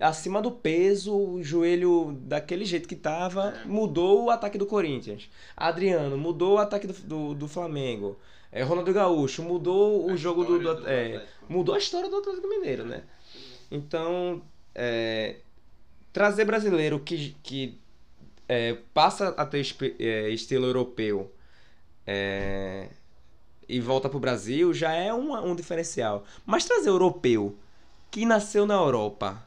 acima 0.00 0.40
do 0.40 0.50
peso, 0.50 1.14
o 1.16 1.42
joelho 1.42 2.16
daquele 2.22 2.64
jeito 2.64 2.88
que 2.88 2.96
tava, 2.96 3.54
é. 3.62 3.64
mudou 3.64 4.24
o 4.24 4.30
ataque 4.30 4.58
do 4.58 4.66
Corinthians. 4.66 5.28
Adriano, 5.56 6.16
mudou 6.16 6.54
o 6.54 6.58
ataque 6.58 6.86
do, 6.86 6.92
do, 6.92 7.34
do 7.34 7.48
Flamengo. 7.48 8.18
É, 8.50 8.62
Ronaldo 8.62 8.92
Gaúcho, 8.92 9.42
mudou 9.42 10.10
o 10.10 10.16
jogo 10.16 10.44
do, 10.44 10.58
do, 10.58 10.74
do 10.74 10.88
é, 10.88 11.26
mudou 11.48 11.74
a 11.74 11.78
história 11.78 12.08
do 12.10 12.16
Atlético 12.16 12.48
Mineiro, 12.48 12.84
né? 12.84 13.02
Então, 13.70 14.42
é, 14.74 15.36
trazer 16.12 16.44
brasileiro 16.44 17.00
que, 17.00 17.34
que 17.42 17.78
é, 18.48 18.76
passa 18.92 19.28
a 19.28 19.46
ter 19.46 19.64
é, 19.98 20.28
estilo 20.28 20.66
europeu 20.66 21.32
é, 22.06 22.88
e 23.68 23.80
volta 23.80 24.08
pro 24.08 24.20
Brasil 24.20 24.74
já 24.74 24.92
é 24.92 25.12
um, 25.12 25.34
um 25.34 25.54
diferencial. 25.54 26.24
Mas 26.44 26.66
trazer 26.66 26.90
europeu 26.90 27.56
que 28.10 28.26
nasceu 28.26 28.66
na 28.66 28.74
Europa, 28.74 29.42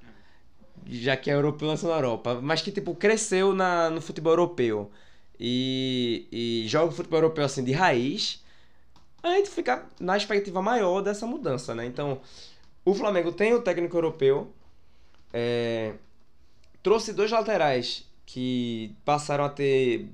já 0.87 1.17
que 1.17 1.29
é 1.29 1.33
europeu 1.33 1.67
nasceu 1.67 1.89
na 1.89 1.95
Europa, 1.95 2.39
mas 2.41 2.61
que 2.61 2.71
tipo 2.71 2.95
cresceu 2.95 3.53
na, 3.53 3.89
no 3.89 4.01
futebol 4.01 4.33
europeu 4.33 4.91
e, 5.39 6.27
e 6.31 6.67
joga 6.67 6.91
futebol 6.91 7.19
europeu 7.19 7.45
assim 7.45 7.63
de 7.63 7.71
raiz, 7.71 8.43
a 9.21 9.29
gente 9.31 9.49
fica 9.49 9.85
na 9.99 10.15
expectativa 10.15 10.61
maior 10.61 11.01
dessa 11.01 11.25
mudança, 11.25 11.73
né? 11.73 11.85
Então, 11.85 12.21
o 12.83 12.93
Flamengo 12.93 13.31
tem 13.31 13.53
o 13.53 13.61
técnico 13.61 13.97
europeu, 13.97 14.53
é, 15.33 15.95
trouxe 16.83 17.11
dois 17.11 17.31
laterais 17.31 18.05
que 18.25 18.95
passaram 19.03 19.43
a 19.45 19.49
ter. 19.49 20.07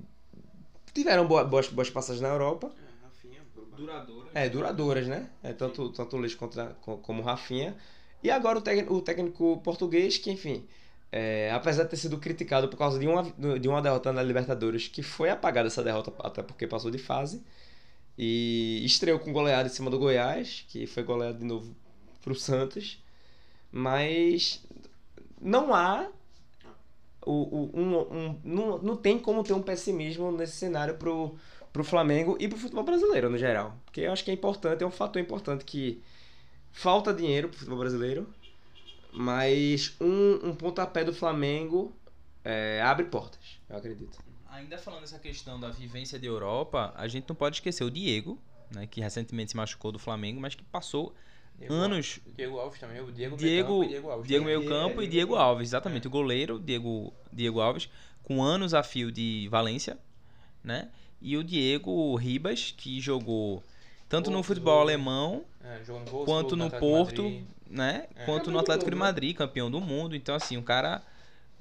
tiveram 0.94 1.28
boas, 1.28 1.68
boas 1.68 1.90
passagens 1.90 2.22
na 2.22 2.30
Europa. 2.30 2.72
É, 2.78 3.06
Rafinha, 3.06 3.42
duradouras. 3.76 4.32
É, 4.34 4.50
duradouras, 4.50 5.08
né? 5.08 5.30
É, 5.44 5.54
tanto, 5.54 5.90
tanto 5.90 6.16
o 6.16 6.20
Luiz 6.20 6.34
contra, 6.34 6.76
como 6.82 7.22
o 7.22 7.26
Rafinha. 7.26 7.76
E 8.24 8.30
agora 8.30 8.60
o, 8.60 8.94
o 8.94 9.02
técnico 9.02 9.62
português, 9.64 10.18
que 10.18 10.32
enfim. 10.32 10.66
É, 11.12 11.52
apesar 11.52 11.84
de 11.84 11.90
ter 11.90 11.98
sido 11.98 12.18
criticado 12.18 12.70
por 12.70 12.78
causa 12.78 12.98
de 12.98 13.06
uma, 13.06 13.24
de 13.60 13.68
uma 13.68 13.82
derrota 13.82 14.14
na 14.14 14.24
Libertadores, 14.24 14.88
que 14.88 15.04
foi 15.04 15.30
apagada 15.30 15.68
essa 15.68 15.84
derrota 15.84 16.14
até 16.20 16.42
porque 16.42 16.66
passou 16.66 16.90
de 16.90 16.98
fase, 16.98 17.44
e 18.18 18.82
estreou 18.86 19.20
com 19.20 19.34
goleada 19.34 19.68
em 19.68 19.72
cima 19.72 19.90
do 19.90 20.00
Goiás, 20.00 20.66
que 20.70 20.88
foi 20.88 21.04
goleado 21.04 21.40
de 21.40 21.44
novo 21.44 21.76
pro 22.22 22.34
Santos, 22.36 23.04
mas 23.72 24.64
não 25.42 25.74
há 25.74 26.08
o, 27.26 27.32
o, 27.32 27.72
um, 27.74 28.00
um, 28.00 28.40
não, 28.44 28.78
não 28.78 28.96
tem 28.96 29.20
como 29.20 29.44
ter 29.44 29.54
um 29.54 29.62
pessimismo 29.62 30.32
nesse 30.32 30.56
cenário 30.56 30.96
pro, 30.96 31.36
pro 31.72 31.84
Flamengo 31.84 32.38
e 32.40 32.48
pro 32.48 32.58
futebol 32.58 32.84
brasileiro 32.84 33.30
no 33.30 33.38
geral. 33.38 33.76
Porque 33.86 34.02
eu 34.02 34.12
acho 34.12 34.24
que 34.24 34.32
é 34.32 34.34
importante, 34.34 34.84
é 34.84 34.88
um 34.88 34.92
fator 34.92 35.22
importante 35.22 35.66
que 35.66 36.02
falta 36.72 37.14
dinheiro 37.14 37.50
pro 37.50 37.58
futebol 37.58 37.80
brasileiro, 37.80 38.28
mas 39.12 39.96
um, 40.00 40.50
um 40.50 40.56
pontapé 40.56 41.04
do 41.04 41.14
Flamengo 41.14 41.94
é, 42.44 42.82
abre 42.82 43.06
portas, 43.06 43.60
eu 43.70 43.78
acredito. 43.78 44.18
Ainda 44.50 44.78
falando 44.78 45.04
essa 45.04 45.20
questão 45.20 45.60
da 45.60 45.70
vivência 45.70 46.20
de 46.20 46.28
Europa, 46.28 46.94
a 46.96 47.08
gente 47.08 47.28
não 47.28 47.36
pode 47.36 47.58
esquecer 47.58 47.84
o 47.84 47.92
Diego, 47.92 48.38
né, 48.74 48.88
que 48.88 49.02
recentemente 49.02 49.52
se 49.52 49.58
machucou 49.58 49.92
do 49.92 50.00
Flamengo, 50.00 50.40
mas 50.42 50.56
que 50.56 50.64
passou 50.64 51.14
Diego 51.58 51.74
anos. 51.74 52.20
Diego 52.36 52.60
Alves 52.60 52.80
também, 52.80 53.02
o 53.02 53.12
Diego 53.12 53.38
Diego, 53.38 53.80
Meio 53.80 53.90
Diego 53.90 54.10
Alves. 54.10 54.28
Diego 54.28 54.46
Meio 54.46 54.66
Campo 54.66 55.02
e 55.02 55.08
Diego 55.08 55.36
Alves, 55.36 55.70
exatamente. 55.70 56.06
É. 56.06 56.08
O 56.08 56.12
goleiro, 56.12 56.60
Diego, 56.60 57.14
Diego 57.32 57.60
Alves, 57.62 57.90
com 58.24 58.44
anos 58.44 58.74
a 58.74 58.84
fio 58.84 59.12
de 59.12 59.48
Valência, 59.50 59.98
né? 60.64 60.90
E 61.22 61.38
o 61.38 61.44
Diego 61.44 62.16
Ribas, 62.16 62.74
que 62.76 63.00
jogou 63.00 63.64
tanto 64.12 64.30
no 64.30 64.44
futebol 64.44 64.80
alemão 64.80 65.44
É, 65.64 65.84
jogou 65.84 66.02
no 66.02 66.06
Wolfsburg, 66.12 66.26
quanto 66.26 66.56
no 66.56 66.70
Porto, 66.70 67.24
né? 67.68 68.08
É. 68.16 68.26
Quanto 68.26 68.38
Campeão 68.46 68.54
no 68.54 68.60
Atlético 68.60 68.92
de 68.92 68.96
né? 68.96 69.00
Madrid, 69.00 69.36
campeão 69.36 69.72
do 69.72 69.82
mundo. 69.82 70.16
Então, 70.16 70.36
assim, 70.36 70.58
o 70.58 70.64
cara 70.64 71.02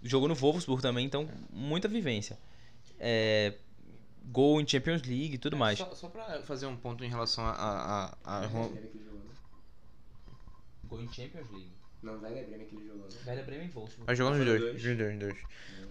jogou 0.02 0.28
no 0.28 0.34
Wolfsburg 0.34 0.82
também, 0.82 1.06
então 1.06 1.28
muita 1.50 1.88
vivência. 1.88 2.36
É, 2.98 3.54
gol 4.26 4.60
em 4.60 4.66
Champions 4.66 5.02
League 5.02 5.34
e 5.34 5.38
tudo 5.38 5.56
mais. 5.56 5.78
Só, 5.78 5.94
só 5.94 6.08
pra 6.08 6.42
fazer 6.42 6.66
um 6.66 6.76
ponto 6.76 7.02
em 7.04 7.08
relação 7.08 7.44
a. 7.46 7.50
a, 7.52 8.04
a, 8.24 8.36
a 8.42 8.46
Ron- 8.46 8.72
Gol 10.84 11.02
em 11.02 11.12
Champions 11.12 11.48
League. 11.50 11.70
Não, 12.02 12.18
vai 12.18 12.32
lembrar 12.32 12.58
que 12.58 12.76
ele 12.76 12.86
jogou, 12.86 13.08
né? 13.08 13.16
Werder 13.26 13.44
Bremen 13.44 13.66
e 13.66 13.70
Wolfsburg. 13.70 14.04
Mas 14.06 14.18
jogou 14.18 14.34
nos 14.34 14.44
dois. 14.44 14.60
Nos 14.60 14.82
dois, 14.82 15.10
nos 15.10 15.18
dois. 15.18 15.36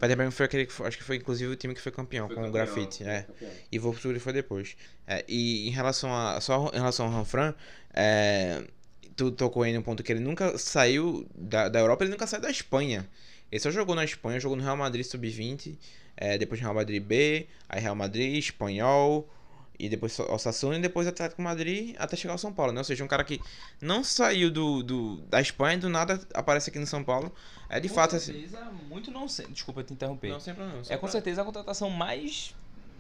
Werder 0.02 0.18
Bremen 0.18 0.32
foi 0.32 0.46
aquele 0.46 0.66
que 0.66 0.74
foi, 0.74 0.88
acho 0.88 0.98
que 0.98 1.04
foi 1.04 1.16
inclusive 1.18 1.52
o 1.52 1.56
time 1.56 1.76
que 1.76 1.82
foi 1.82 1.92
campeão 1.92 2.28
com 2.28 2.48
o 2.48 2.52
grafite. 2.52 3.04
É. 3.04 3.28
E 3.72 3.78
Wolfsburg 3.78 4.20
foi 4.20 4.34
depois. 4.34 4.76
É, 5.06 5.24
e 5.28 5.68
em 5.68 5.72
relação 5.72 6.14
a. 6.16 6.42
Só 6.42 6.72
em 6.74 6.78
relação 6.78 7.06
ao 7.06 7.12
Ranfran, 7.12 7.54
é, 7.94 8.64
tu 9.16 9.32
tocou 9.32 9.64
aí 9.64 9.74
no 9.74 9.84
ponto 9.84 10.02
que 10.02 10.12
ele 10.12 10.22
nunca 10.22 10.58
saiu 10.58 11.28
da, 11.36 11.68
da 11.68 11.80
Europa, 11.80 12.04
ele 12.04 12.12
nunca 12.12 12.26
saiu 12.26 12.42
da 12.42 12.50
Espanha. 12.50 13.08
Ele 13.52 13.60
só 13.60 13.70
jogou 13.72 13.96
na 13.96 14.06
Espanha, 14.06 14.40
jogou 14.40 14.56
no 14.56 14.64
Real 14.64 14.78
Madrid 14.78 15.06
Sub-20, 15.06 15.78
é, 16.16 16.38
depois 16.38 16.62
Real 16.62 16.74
Madrid 16.74 17.04
B, 17.04 17.48
aí 17.68 17.82
Real 17.82 17.96
Madrid, 17.96 18.38
Espanhol, 18.38 19.28
e 19.80 19.88
depois 19.88 20.20
Osasuna 20.20 20.78
e 20.78 20.82
depois 20.82 21.08
Atlético 21.08 21.42
Madrid 21.42 21.96
até 21.98 22.18
chegar 22.18 22.34
ao 22.34 22.38
São 22.38 22.52
Paulo, 22.52 22.74
né? 22.74 22.80
Ou 22.80 22.84
seja, 22.84 23.04
um 23.04 23.08
cara 23.08 23.24
que 23.24 23.40
não 23.82 24.04
saiu 24.04 24.52
do, 24.52 24.84
do, 24.84 25.16
da 25.30 25.40
Espanha 25.40 25.76
e 25.78 25.80
do 25.80 25.88
nada 25.90 26.20
aparece 26.34 26.70
aqui 26.70 26.78
no 26.80 26.86
São 26.86 27.04
Paulo. 27.04 27.34
É 27.70 27.80
de 27.80 27.88
com 27.88 27.96
fato 27.96 28.16
assim. 28.18 28.34
certeza, 28.34 28.60
muito 28.90 29.10
nonsense. 29.10 29.52
Desculpa 29.52 29.84
te 29.84 29.94
interromper. 29.94 30.30
Não, 30.32 30.40
sempre 30.40 30.64
não. 30.64 30.84
só 30.84 30.94
é 30.94 30.98
com 30.98 31.02
pra- 31.04 31.12
certeza 31.12 31.42
a 31.42 31.46
contratação 31.46 31.90
mais 31.90 32.54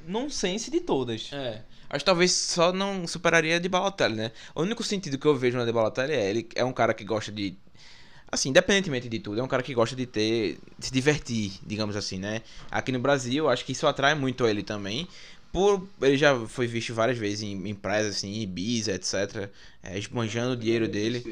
nonsense 0.07 0.71
de 0.71 0.79
todas. 0.79 1.29
É. 1.33 1.61
Acho 1.89 1.99
que 2.03 2.05
talvez 2.05 2.31
só 2.31 2.71
não 2.71 3.05
superaria 3.07 3.59
de 3.59 3.67
Balotelli, 3.67 4.15
né? 4.15 4.31
O 4.55 4.61
único 4.61 4.83
sentido 4.83 5.17
que 5.17 5.25
eu 5.25 5.35
vejo 5.35 5.57
na 5.57 5.65
de 5.65 5.71
Balotelli 5.71 6.13
é 6.13 6.29
ele 6.29 6.47
é 6.55 6.63
um 6.63 6.71
cara 6.71 6.93
que 6.93 7.03
gosta 7.03 7.31
de 7.31 7.57
assim, 8.31 8.49
independentemente 8.49 9.09
de 9.09 9.17
tudo, 9.19 9.39
é 9.39 9.43
um 9.43 9.47
cara 9.47 9.63
que 9.63 9.73
gosta 9.73 9.95
de 9.95 10.05
ter 10.05 10.59
de 10.77 10.85
se 10.85 10.93
divertir, 10.93 11.53
digamos 11.65 11.95
assim, 11.95 12.19
né? 12.19 12.43
Aqui 12.69 12.91
no 12.91 12.99
Brasil, 12.99 13.49
acho 13.49 13.65
que 13.65 13.71
isso 13.71 13.87
atrai 13.87 14.13
muito 14.13 14.47
ele 14.47 14.61
também. 14.61 15.07
Por 15.51 15.87
ele 16.01 16.17
já 16.17 16.35
foi 16.47 16.67
visto 16.67 16.93
várias 16.93 17.17
vezes 17.17 17.41
em, 17.41 17.67
em 17.67 17.73
praias 17.73 18.07
assim, 18.07 18.29
em 18.29 18.41
Ibiza, 18.43 18.93
etc, 18.93 19.49
é, 19.81 19.97
esbanjando 19.97 20.53
o 20.53 20.57
dinheiro 20.57 20.87
dele. 20.87 21.23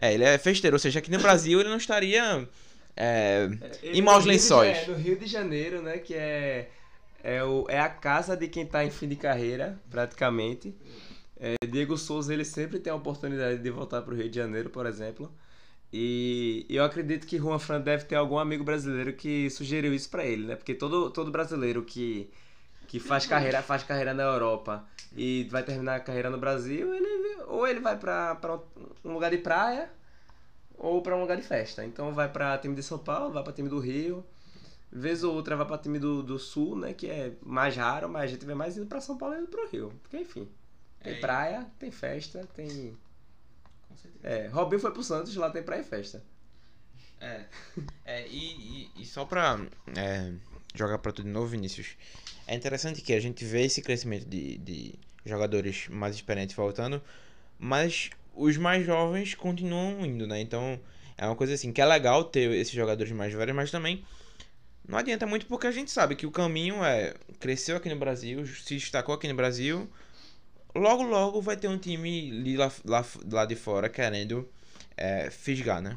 É, 0.00 0.14
ele 0.14 0.24
é 0.24 0.38
festeiro, 0.38 0.74
ou 0.76 0.78
seja, 0.80 0.98
aqui 0.98 1.10
no 1.10 1.18
Brasil 1.18 1.60
ele 1.60 1.68
não 1.68 1.76
estaria 1.76 2.48
é, 2.96 3.48
Ele 3.82 3.98
em 3.98 4.02
maus 4.02 4.24
lençóis. 4.24 4.76
Ja- 4.78 4.86
no 4.88 4.94
Rio 4.94 5.18
de 5.18 5.26
Janeiro, 5.26 5.82
né? 5.82 5.98
Que 5.98 6.14
é, 6.14 6.70
é, 7.22 7.44
o, 7.44 7.66
é 7.68 7.78
a 7.78 7.88
casa 7.88 8.36
de 8.36 8.48
quem 8.48 8.64
tá 8.64 8.84
em 8.84 8.90
fim 8.90 9.08
de 9.08 9.16
carreira, 9.16 9.78
praticamente. 9.90 10.74
É, 11.38 11.54
Diego 11.66 11.98
Souza, 11.98 12.32
ele 12.32 12.44
sempre 12.44 12.78
tem 12.78 12.90
a 12.90 12.96
oportunidade 12.96 13.58
de 13.62 13.70
voltar 13.70 14.00
para 14.02 14.14
o 14.14 14.16
Rio 14.16 14.28
de 14.30 14.36
Janeiro, 14.36 14.70
por 14.70 14.86
exemplo. 14.86 15.30
E 15.92 16.66
eu 16.68 16.82
acredito 16.84 17.26
que 17.26 17.38
Juan 17.38 17.58
Fran 17.58 17.80
deve 17.80 18.04
ter 18.04 18.16
algum 18.16 18.38
amigo 18.38 18.64
brasileiro 18.64 19.12
que 19.12 19.48
sugeriu 19.50 19.94
isso 19.94 20.10
para 20.10 20.24
ele, 20.24 20.46
né? 20.46 20.56
Porque 20.56 20.74
todo, 20.74 21.10
todo 21.10 21.30
brasileiro 21.30 21.82
que, 21.84 22.28
que 22.86 23.00
faz 23.00 23.26
carreira 23.26 23.62
faz 23.62 23.82
carreira 23.82 24.14
na 24.14 24.22
Europa 24.22 24.84
e 25.14 25.44
vai 25.50 25.62
terminar 25.62 25.96
a 25.96 26.00
carreira 26.00 26.30
no 26.30 26.38
Brasil, 26.38 26.94
ele 26.94 27.36
ou 27.46 27.66
ele 27.66 27.80
vai 27.80 27.96
para 27.98 28.60
um 29.04 29.12
lugar 29.12 29.30
de 29.30 29.38
praia 29.38 29.90
ou 30.78 31.02
para 31.02 31.16
um 31.16 31.20
lugar 31.20 31.36
de 31.36 31.42
festa. 31.42 31.84
Então 31.84 32.12
vai 32.12 32.30
para 32.30 32.58
time 32.58 32.74
de 32.74 32.82
São 32.82 32.98
Paulo, 32.98 33.32
vai 33.32 33.42
para 33.42 33.52
time 33.52 33.68
do 33.68 33.78
Rio, 33.78 34.24
vez 34.92 35.24
ou 35.24 35.34
outra 35.34 35.56
vai 35.56 35.66
para 35.66 35.78
time 35.78 35.98
do, 35.98 36.22
do 36.22 36.38
Sul, 36.38 36.76
né, 36.76 36.92
que 36.94 37.08
é 37.08 37.32
mais 37.42 37.76
raro, 37.76 38.08
mas 38.08 38.24
a 38.24 38.26
gente 38.28 38.44
vê 38.46 38.54
mais 38.54 38.76
indo 38.76 38.86
para 38.86 39.00
São 39.00 39.16
Paulo 39.18 39.34
e 39.34 39.38
indo 39.38 39.48
pro 39.48 39.68
Rio. 39.68 39.92
Porque 40.02 40.18
enfim, 40.18 40.48
tem 41.02 41.14
É, 41.14 41.20
praia, 41.20 41.66
tem 41.78 41.90
festa, 41.90 42.46
tem 42.54 42.96
Com 43.88 43.96
certeza. 43.96 44.24
é, 44.24 44.48
Robinho 44.48 44.80
foi 44.80 44.90
pro 44.92 45.02
Santos, 45.02 45.34
lá 45.36 45.50
tem 45.50 45.62
praia 45.62 45.80
e 45.80 45.84
festa. 45.84 46.22
É. 47.20 47.46
É, 48.04 48.26
e, 48.28 48.90
e, 48.96 49.02
e 49.02 49.06
só 49.06 49.24
pra 49.24 49.58
é, 49.96 50.32
jogar 50.74 50.98
pra 50.98 51.12
tudo 51.12 51.26
de 51.26 51.30
novo, 51.32 51.46
Vinícius. 51.48 51.96
É 52.46 52.54
interessante 52.54 53.00
que 53.00 53.12
a 53.12 53.20
gente 53.20 53.44
vê 53.44 53.64
esse 53.64 53.82
crescimento 53.82 54.26
de, 54.26 54.58
de 54.58 54.94
jogadores 55.24 55.88
mais 55.88 56.14
experientes 56.14 56.54
voltando, 56.54 57.02
mas 57.58 58.10
os 58.34 58.56
mais 58.56 58.86
jovens 58.86 59.34
continuam 59.34 60.04
indo, 60.06 60.26
né? 60.26 60.40
Então 60.40 60.78
é 61.18 61.26
uma 61.26 61.34
coisa 61.34 61.54
assim 61.54 61.72
que 61.72 61.80
é 61.80 61.84
legal 61.84 62.24
ter 62.24 62.50
esses 62.52 62.74
jogadores 62.74 63.10
mais 63.12 63.32
velhos, 63.32 63.56
mas 63.56 63.70
também 63.70 64.04
não 64.86 64.98
adianta 64.98 65.26
muito 65.26 65.46
porque 65.46 65.66
a 65.66 65.72
gente 65.72 65.90
sabe 65.90 66.14
que 66.14 66.26
o 66.26 66.30
caminho 66.30 66.84
é 66.84 67.14
cresceu 67.40 67.76
aqui 67.76 67.88
no 67.88 67.96
Brasil, 67.96 68.46
se 68.46 68.74
destacou 68.74 69.14
aqui 69.14 69.26
no 69.26 69.34
Brasil. 69.34 69.88
Logo, 70.74 71.02
logo 71.02 71.40
vai 71.40 71.56
ter 71.56 71.68
um 71.68 71.78
time 71.78 72.54
lá, 72.54 72.70
lá, 72.84 73.04
lá 73.32 73.44
de 73.46 73.56
fora 73.56 73.88
querendo 73.88 74.48
é, 74.96 75.30
fisgar, 75.30 75.82
né? 75.82 75.96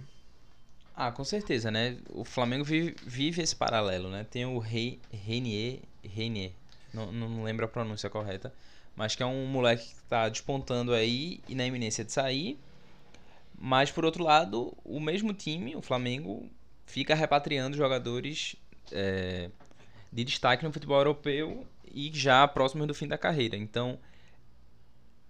Ah, 0.95 1.11
com 1.11 1.23
certeza, 1.23 1.69
né? 1.69 1.97
O 2.09 2.25
Flamengo 2.25 2.63
vive, 2.63 2.95
vive 3.05 3.41
esse 3.41 3.55
paralelo, 3.55 4.09
né? 4.09 4.25
Tem 4.29 4.45
o 4.45 4.57
Rei, 4.57 4.99
Renier, 5.11 5.79
Renier, 6.03 6.51
não, 6.93 7.11
não 7.11 7.43
lembro 7.43 7.65
a 7.65 7.67
pronúncia 7.67 8.09
correta, 8.09 8.53
mas 8.95 9.15
que 9.15 9.23
é 9.23 9.25
um 9.25 9.45
moleque 9.45 9.87
que 9.87 10.01
tá 10.03 10.27
despontando 10.29 10.93
aí 10.93 11.41
e 11.47 11.55
na 11.55 11.65
iminência 11.65 12.03
de 12.03 12.11
sair. 12.11 12.59
Mas 13.57 13.91
por 13.91 14.05
outro 14.05 14.23
lado, 14.23 14.75
o 14.83 14.99
mesmo 14.99 15.33
time, 15.33 15.75
o 15.75 15.81
Flamengo, 15.81 16.49
fica 16.85 17.13
repatriando 17.13 17.75
jogadores 17.75 18.55
é, 18.91 19.49
de 20.11 20.23
destaque 20.23 20.63
no 20.63 20.71
futebol 20.71 20.97
europeu 20.97 21.67
e 21.93 22.09
já 22.13 22.47
próximos 22.47 22.87
do 22.87 22.93
fim 22.93 23.07
da 23.07 23.17
carreira. 23.17 23.57
Então, 23.57 23.99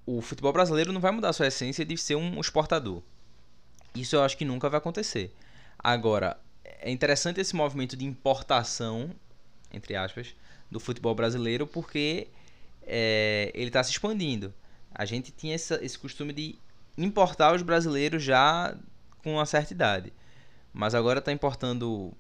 o 0.06 0.22
futebol 0.22 0.54
brasileiro 0.54 0.92
não 0.92 1.02
vai 1.02 1.12
mudar 1.12 1.34
sua 1.34 1.48
essência 1.48 1.86
de 1.86 1.98
ser 1.98 2.16
um 2.16 2.40
exportador. 2.40 3.02
Isso 3.96 4.16
eu 4.16 4.24
acho 4.24 4.38
que 4.38 4.46
nunca 4.46 4.70
vai 4.70 4.78
acontecer. 4.78 5.34
Agora, 5.78 6.40
é 6.64 6.92
interessante 6.92 7.40
esse 7.40 7.56
movimento 7.56 7.98
de 7.98 8.06
importação, 8.06 9.12
entre 9.72 9.96
aspas, 9.96 10.36
do 10.70 10.80
futebol 10.80 11.16
brasileiro, 11.16 11.66
porque 11.66 12.28
é, 12.84 13.52
ele 13.54 13.68
está 13.68 13.84
se 13.84 13.92
expandindo. 13.92 14.54
A 14.94 15.06
gente 15.06 15.32
tinha 15.32 15.56
essa, 15.56 15.84
esse 15.84 15.98
costume 15.98 16.34
de 16.34 16.56
importar 16.98 17.54
os 17.56 17.62
brasileiros 17.62 18.24
já 18.24 18.76
com 19.24 19.34
uma 19.34 19.46
certa 19.46 19.74
idade. 19.74 20.14
Mas 20.74 20.94
agora 20.94 21.20
está 21.20 21.32
importando 21.32 22.14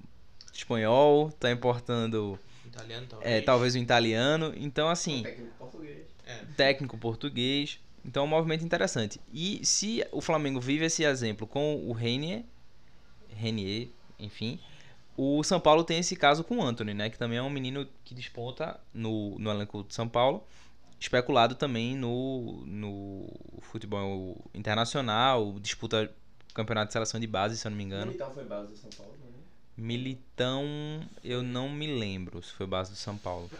espanhol, 0.53 1.29
está 1.29 1.51
importando 1.51 2.39
Italiano, 2.65 3.07
é, 3.21 3.41
talvez 3.41 3.75
o 3.75 3.77
italiano. 3.77 4.53
Então, 4.55 4.89
assim, 4.89 5.23
Técnico 5.23 5.53
português. 5.57 6.07
técnico 6.55 6.97
português. 6.97 7.79
Então 8.05 8.23
é 8.23 8.25
um 8.25 8.29
movimento 8.29 8.63
interessante. 8.63 9.19
E 9.33 9.65
se 9.65 10.05
o 10.11 10.21
Flamengo 10.21 10.59
vive 10.59 10.85
esse 10.85 11.03
exemplo 11.03 11.45
com 11.45 11.75
o 11.85 11.91
Renier, 11.91 12.43
Renier, 13.35 13.89
enfim, 14.17 14.59
o 15.21 15.43
São 15.43 15.59
Paulo 15.59 15.83
tem 15.83 15.99
esse 15.99 16.15
caso 16.15 16.45
com 16.45 16.59
o 16.59 16.63
Anthony, 16.63 16.93
né? 16.93 17.09
Que 17.09 17.17
também 17.17 17.37
é 17.37 17.41
um 17.41 17.49
menino 17.49 17.85
que 18.05 18.15
desponta 18.15 18.79
no, 18.93 19.37
no 19.37 19.51
elenco 19.51 19.83
de 19.83 19.93
São 19.93 20.07
Paulo. 20.07 20.47
Especulado 20.97 21.55
também 21.55 21.93
no, 21.93 22.63
no 22.65 23.27
futebol 23.59 24.37
internacional, 24.53 25.59
disputa 25.59 26.09
campeonato 26.53 26.87
de 26.87 26.93
seleção 26.93 27.19
de 27.19 27.27
base, 27.27 27.57
se 27.57 27.67
eu 27.67 27.69
não 27.69 27.77
me 27.77 27.83
engano. 27.83 28.05
Militão 28.05 28.33
foi 28.33 28.45
base 28.45 28.71
do 28.71 28.77
São 28.77 28.89
Paulo, 28.91 29.11
né? 29.19 29.25
Militão, 29.75 30.65
eu 31.21 31.43
não 31.43 31.69
me 31.69 31.99
lembro 31.99 32.41
se 32.41 32.53
foi 32.53 32.65
base 32.65 32.91
do 32.91 32.97
São 32.97 33.17
Paulo. 33.17 33.51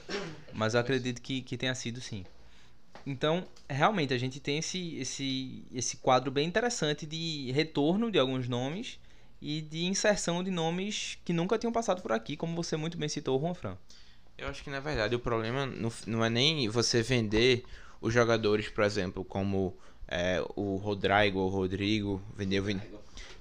Mas 0.53 0.75
eu 0.75 0.79
acredito 0.79 1.21
que, 1.21 1.41
que 1.41 1.57
tenha 1.57 1.75
sido 1.75 1.99
sim. 1.99 2.25
Então, 3.05 3.45
realmente, 3.69 4.13
a 4.13 4.17
gente 4.17 4.39
tem 4.39 4.59
esse, 4.59 4.95
esse, 4.95 5.65
esse 5.73 5.97
quadro 5.97 6.31
bem 6.31 6.47
interessante 6.47 7.05
de 7.05 7.51
retorno 7.51 8.09
de 8.09 8.17
alguns 8.17 8.47
nomes 8.47 8.97
e 9.41 9.61
de 9.61 9.85
inserção 9.85 10.43
de 10.43 10.51
nomes 10.51 11.17
que 11.23 11.33
nunca 11.33 11.57
tinham 11.57 11.71
passado 11.71 12.01
por 12.01 12.11
aqui, 12.11 12.35
como 12.35 12.55
você 12.55 12.75
muito 12.77 12.97
bem 12.97 13.09
citou, 13.09 13.37
o 13.37 13.41
Juan 13.41 13.53
Fran. 13.53 13.77
Eu 14.37 14.47
acho 14.47 14.63
que 14.63 14.69
na 14.69 14.79
verdade 14.79 15.15
o 15.15 15.19
problema 15.19 15.65
não, 15.65 15.91
não 16.07 16.23
é 16.25 16.29
nem 16.29 16.67
você 16.69 17.01
vender 17.01 17.63
os 18.01 18.13
jogadores, 18.13 18.69
por 18.69 18.83
exemplo, 18.83 19.23
como 19.25 19.75
é, 20.07 20.41
o 20.55 20.77
Rodrigo 20.77 21.39
ou 21.39 21.49
Rodrigo, 21.49 22.21
vender, 22.35 22.59
o 22.61 22.63
Vin- 22.63 22.81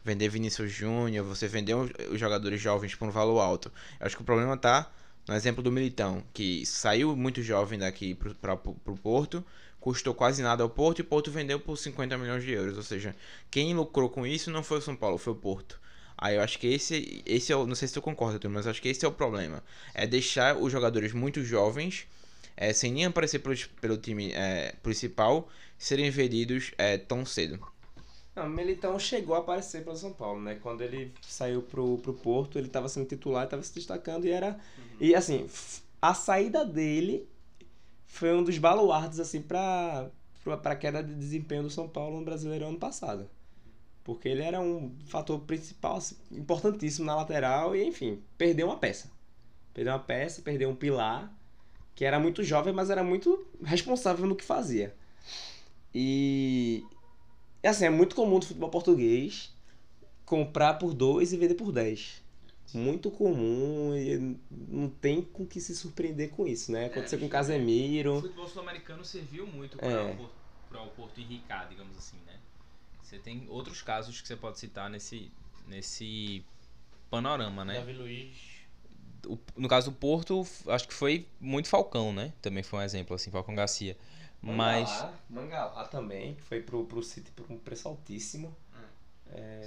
vender 0.05 0.29
Vinícius 0.29 0.71
Júnior, 0.73 1.25
você 1.25 1.47
vender 1.49 1.75
os 1.75 1.91
os 2.11 2.19
jogadores 2.19 2.61
jovens 2.61 2.95
por 2.95 3.07
um 3.09 3.11
valor 3.11 3.41
alto. 3.41 3.71
Eu 4.01 4.07
acho 4.07 4.17
que 4.17 4.23
o 4.23 4.25
problema 4.25 4.57
tá 4.57 4.91
no 5.29 5.35
exemplo 5.35 5.63
do 5.63 5.71
Militão, 5.71 6.23
que 6.33 6.65
saiu 6.67 7.15
muito 7.17 7.43
jovem 7.43 7.79
daqui 7.79 8.15
pro, 8.15 8.35
pra, 8.35 8.57
pro 8.57 8.97
Porto, 9.03 9.45
custou 9.81 10.15
quase 10.15 10.43
nada 10.43 10.63
ao 10.63 10.71
Porto 10.71 10.99
e 10.99 11.03
o 11.03 11.05
Porto 11.05 11.31
vendeu 11.31 11.61
por 11.61 11.77
50 11.77 12.17
milhões 12.19 12.43
de 12.43 12.53
euros. 12.53 12.77
Ou 12.77 12.83
seja, 12.83 13.15
quem 13.51 13.75
lucrou 13.75 14.09
com 14.09 14.27
isso 14.27 14.51
não 14.51 14.63
foi 14.63 14.79
o 14.79 14.83
São 14.83 14.97
Paulo, 14.97 15.19
foi 15.19 15.33
o 15.33 15.37
Porto. 15.37 15.79
Aí 16.21 16.35
eu 16.35 16.43
acho 16.43 16.59
que 16.59 16.67
esse, 16.67 17.23
esse 17.25 17.53
é 17.53 17.57
o, 17.57 17.65
não 17.65 17.77
sei 17.77 17.87
se 17.87 17.95
tu 17.95 18.03
concorda, 18.03 18.49
mas 18.49 18.67
eu 18.67 18.73
acho 18.73 18.83
que 18.83 18.89
esse 18.89 19.05
é 19.05 19.09
o 19.09 19.13
problema. 19.13 19.63
É 19.95 20.05
deixar 20.05 20.57
os 20.57 20.73
jogadores 20.73 21.13
muito 21.13 21.45
jovens, 21.45 22.09
é, 22.57 22.73
sem 22.73 22.93
nem 22.93 23.05
aparecer 23.05 23.39
pelo, 23.39 23.55
pelo 23.81 23.97
time 23.97 24.33
é, 24.33 24.75
principal, 24.83 25.49
serem 25.79 26.11
vendidos 26.11 26.73
é, 26.77 26.99
tão 26.99 27.25
cedo. 27.25 27.61
Não, 28.35 28.49
Militão 28.49 28.99
chegou 28.99 29.37
a 29.37 29.39
aparecer 29.39 29.85
pelo 29.85 29.97
São 29.97 30.13
Paulo, 30.13 30.41
né? 30.41 30.59
Quando 30.61 30.81
ele 30.83 31.13
saiu 31.23 31.63
pro, 31.63 31.99
pro 31.99 32.13
Porto, 32.13 32.59
ele 32.59 32.67
estava 32.67 32.89
sendo 32.89 33.07
titular, 33.07 33.45
estava 33.45 33.63
se 33.63 33.75
destacando 33.75 34.27
e 34.27 34.31
era. 34.31 34.59
E 35.01 35.15
assim, 35.15 35.49
a 36.03 36.15
saída 36.15 36.65
dele 36.65 37.29
foi 38.07 38.35
um 38.35 38.43
dos 38.43 38.59
baluartes, 38.59 39.21
assim, 39.21 39.41
pra, 39.41 40.11
pra, 40.43 40.57
pra 40.57 40.77
queda 40.77 41.01
de 41.01 41.15
desempenho 41.15 41.63
do 41.63 41.71
São 41.71 41.89
Paulo 41.89 42.19
no 42.19 42.25
Brasileirão 42.25 42.71
ano 42.71 42.79
passado. 42.79 43.29
Porque 44.09 44.27
ele 44.27 44.41
era 44.43 44.59
um 44.59 44.91
fator 45.05 45.39
principal, 45.41 45.97
assim, 45.97 46.17
importantíssimo 46.33 47.05
na 47.05 47.15
lateral 47.15 47.77
e, 47.77 47.85
enfim, 47.87 48.23
perdeu 48.39 48.69
uma 48.69 48.79
peça. 48.79 49.11
Perdeu 49.75 49.93
uma 49.93 49.99
peça, 49.99 50.41
perdeu 50.41 50.71
um 50.71 50.75
pilar, 50.75 51.31
que 51.95 52.07
era 52.07 52.19
muito 52.19 52.43
jovem, 52.43 52.73
mas 52.73 52.89
era 52.89 53.05
muito 53.05 53.47
responsável 53.63 54.27
no 54.27 54.35
que 54.35 54.43
fazia. 54.47 54.97
E, 55.95 56.83
assim, 57.63 57.85
é 57.85 57.91
muito 57.91 58.17
comum 58.17 58.39
do 58.39 58.47
futebol 58.47 58.71
português 58.71 59.55
comprar 60.25 60.75
por 60.79 60.95
2 60.95 61.35
e 61.35 61.37
vender 61.37 61.55
por 61.55 61.71
10. 61.71 62.23
Muito 62.73 63.11
comum 63.11 63.95
e 63.95 64.39
não 64.51 64.89
tem 64.89 65.21
com 65.21 65.45
que 65.47 65.61
se 65.61 65.77
surpreender 65.77 66.31
com 66.31 66.47
isso, 66.47 66.73
né? 66.73 66.87
Aconteceu 66.87 67.19
com 67.19 67.27
o 67.27 67.29
O 67.29 67.31
Casemiro. 67.31 68.23
futebol 68.23 68.49
sul-americano 68.49 69.05
serviu 69.05 69.47
muito 69.47 69.77
para 69.77 69.87
É. 69.91 70.19
para 70.71 70.83
o 70.83 70.89
Porto 70.93 71.21
enricar, 71.21 71.69
digamos 71.69 71.95
assim, 71.99 72.17
né? 72.27 72.35
Você 73.09 73.19
tem 73.19 73.47
outros 73.49 73.81
casos 73.81 74.21
que 74.21 74.29
você 74.29 74.37
pode 74.37 74.59
citar 74.59 74.91
nesse, 74.91 75.33
nesse 75.67 76.45
panorama, 77.09 77.65
né? 77.65 77.75
Davi 77.79 77.95
Luiz. 77.95 78.37
O- 79.27 79.39
no 79.57 79.67
caso 79.67 79.91
do 79.91 79.97
Porto, 79.97 80.47
acho 80.67 80.87
que 80.87 80.93
foi 80.93 81.27
muito 81.41 81.71
Falcão, 81.71 82.13
né? 82.13 82.35
Também 82.43 82.63
foi 82.63 82.81
um 82.81 82.83
exemplo, 82.83 83.17
assim, 83.17 83.31
Falcão 83.31 83.55
Garcia. 83.55 83.97
Mas. 84.43 84.91
Mangalá, 84.91 85.19
Mangalá 85.31 85.85
também, 85.89 86.35
que 86.35 86.43
foi 86.43 86.61
pro, 86.61 86.85
pro 86.85 87.03
City 87.03 87.31
por 87.31 87.51
um 87.51 87.59
preço 87.59 87.89
altíssimo. 87.89 88.55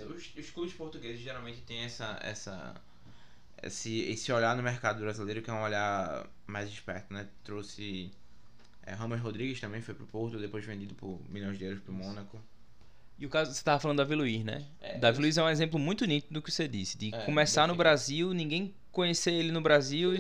Os, 0.06 0.36
os 0.38 0.52
clubes 0.52 0.74
portugueses 0.74 1.20
geralmente 1.20 1.62
têm 1.62 1.80
essa, 1.80 2.20
essa, 2.22 2.76
esse, 3.64 4.02
esse 4.02 4.32
olhar 4.32 4.56
no 4.56 4.62
mercado 4.62 5.00
brasileiro 5.02 5.42
que 5.42 5.50
é 5.50 5.54
um 5.54 5.64
olhar 5.64 6.28
mais 6.46 6.70
esperto, 6.70 7.12
né? 7.12 7.28
Trouxe 7.44 8.12
é, 8.84 8.94
Ramos 8.94 9.20
Rodrigues 9.20 9.60
também 9.60 9.82
foi 9.82 9.96
pro 9.96 10.06
Porto, 10.06 10.38
depois 10.40 10.64
vendido 10.64 10.94
por 10.94 11.20
milhões 11.28 11.58
de 11.58 11.66
euros 11.66 11.82
pro 11.82 11.92
Mônaco. 11.92 12.40
E 13.22 13.26
o 13.28 13.30
caso, 13.30 13.54
você 13.54 13.64
tava 13.64 13.80
falando 13.80 13.98
do 13.98 14.04
Davi 14.04 14.16
Luiz, 14.16 14.44
né? 14.44 14.66
É, 14.82 14.98
Davi 14.98 15.22
Luiz 15.22 15.38
é 15.38 15.44
um 15.44 15.48
exemplo 15.50 15.80
muito 15.80 16.06
nítido 16.06 16.34
do 16.34 16.42
que 16.42 16.52
você 16.52 16.68
disse. 16.68 16.98
De 16.98 17.14
É, 17.14 17.20
começar 17.20 17.68
no. 17.68 17.76
Brasil, 17.76 18.34
ninguém 18.34 18.74
conhecer 18.92 19.32
ele 19.32 19.52
no 19.52 19.62
Brasil 19.62 20.16
e, 20.16 20.20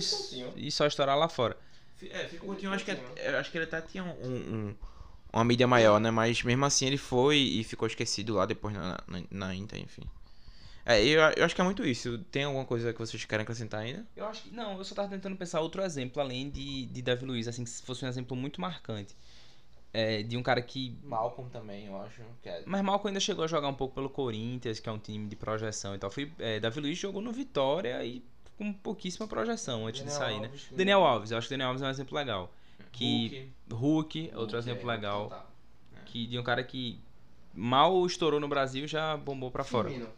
e 0.68 0.72
só 0.72 0.86
estourar 0.86 1.18
lá 1.18 1.28
fora. 1.28 1.58
É, 2.00 2.28
Fico 2.28 2.46
Coutinho, 2.46 2.72
acho 2.72 2.86
que, 2.86 2.92
eu 2.92 3.38
acho 3.40 3.50
que 3.52 3.58
ele 3.58 3.66
até 3.66 3.82
tinha 3.82 4.04
um, 4.04 4.10
um- 4.24 4.76
uma 5.34 5.44
mídia 5.44 5.66
maior, 5.68 6.00
né? 6.00 6.12
Mas 6.12 6.44
mesmo 6.44 6.64
assim 6.64 6.86
ele 6.86 6.98
foi 6.98 7.38
e 7.38 7.64
ficou 7.64 7.88
esquecido 7.88 8.36
lá 8.36 8.46
depois 8.46 8.72
na, 8.76 9.00
na, 9.08 9.24
na 9.32 9.56
Inter, 9.56 9.80
enfim. 9.82 10.04
É, 10.86 11.04
eu, 11.04 11.22
eu 11.38 11.44
acho 11.46 11.56
que 11.56 11.62
é 11.62 11.64
muito 11.64 11.84
isso. 11.84 12.20
Tem 12.32 12.44
alguma 12.44 12.66
coisa 12.66 12.94
que 12.94 13.00
vocês 13.00 13.26
querem 13.26 13.42
acrescentar 13.44 13.82
ainda? 13.82 14.06
Eu 14.16 14.26
acho 14.28 14.44
que. 14.44 14.52
Não, 14.54 14.78
eu 14.78 14.84
só 14.84 14.94
tava 14.94 15.08
tentando 15.10 15.36
pensar 15.36 15.60
outro 15.62 15.82
exemplo 15.82 16.22
além 16.22 16.52
de, 16.52 16.86
de 16.86 17.02
Davi 17.02 17.26
Luiz, 17.26 17.48
assim, 17.48 17.64
que 17.64 17.70
fosse 17.84 18.06
um 18.06 18.08
exemplo 18.08 18.38
muito 18.38 18.62
marcante. 18.62 19.16
É, 19.94 20.24
de 20.24 20.38
um 20.38 20.44
cara 20.44 20.62
que. 20.62 20.98
Malcolm 21.04 21.50
também, 21.50 21.88
eu 21.88 22.00
acho. 22.02 22.22
Que 22.42 22.50
é... 22.50 22.64
Mas 22.66 22.82
Malcolm 22.82 23.10
ainda 23.10 23.20
chegou 23.20 23.44
a 23.44 23.48
jogar 23.48 23.68
um 23.68 23.74
pouco 23.74 23.94
pelo 23.96 24.10
Corinthians, 24.10 24.80
que 24.80 24.88
é 24.88 24.92
um 24.92 25.00
time 25.00 25.28
de 25.28 25.36
projeção 25.36 25.94
e 25.94 25.98
tal. 25.98 26.10
Fui, 26.10 26.32
é, 26.40 26.60
Davi 26.60 26.80
Luiz 26.80 26.98
jogou 26.98 27.22
no 27.22 27.32
Vitória 27.32 28.04
e 28.06 28.24
com 28.58 28.72
pouquíssima 28.72 29.28
projeção 29.28 29.88
antes 29.88 30.02
de 30.02 30.08
Daniel 30.08 30.20
sair, 30.22 30.40
né? 30.40 30.48
Alves, 30.48 30.64
que- 30.68 30.76
Daniel 30.76 31.04
Alves, 31.04 31.32
eu 31.32 31.38
acho 31.38 31.48
que 31.48 31.54
Daniel 31.54 31.70
Alves 31.70 31.82
é 31.82 31.88
um 31.88 31.90
exemplo 31.90 32.16
legal. 32.18 32.54
Que 32.92 33.52
Hulk. 33.70 33.76
Hulk, 33.82 34.20
outro 34.36 34.40
Hulk 34.40 34.56
exemplo 34.58 34.92
é 34.92 34.96
legal. 34.96 35.24
total. 35.30 35.52
Que 36.06 36.28
de 36.28 36.38
um 36.38 36.44
cara 36.44 36.64
que 36.64 37.00
mal 37.54 38.06
estourou 38.06 38.40
no 38.40 38.48
Brasil 38.48 38.88
já 38.88 39.16
bombou 39.18 39.50
pra 39.52 39.64
fora. 39.64 39.90
Firmino. 39.90 40.10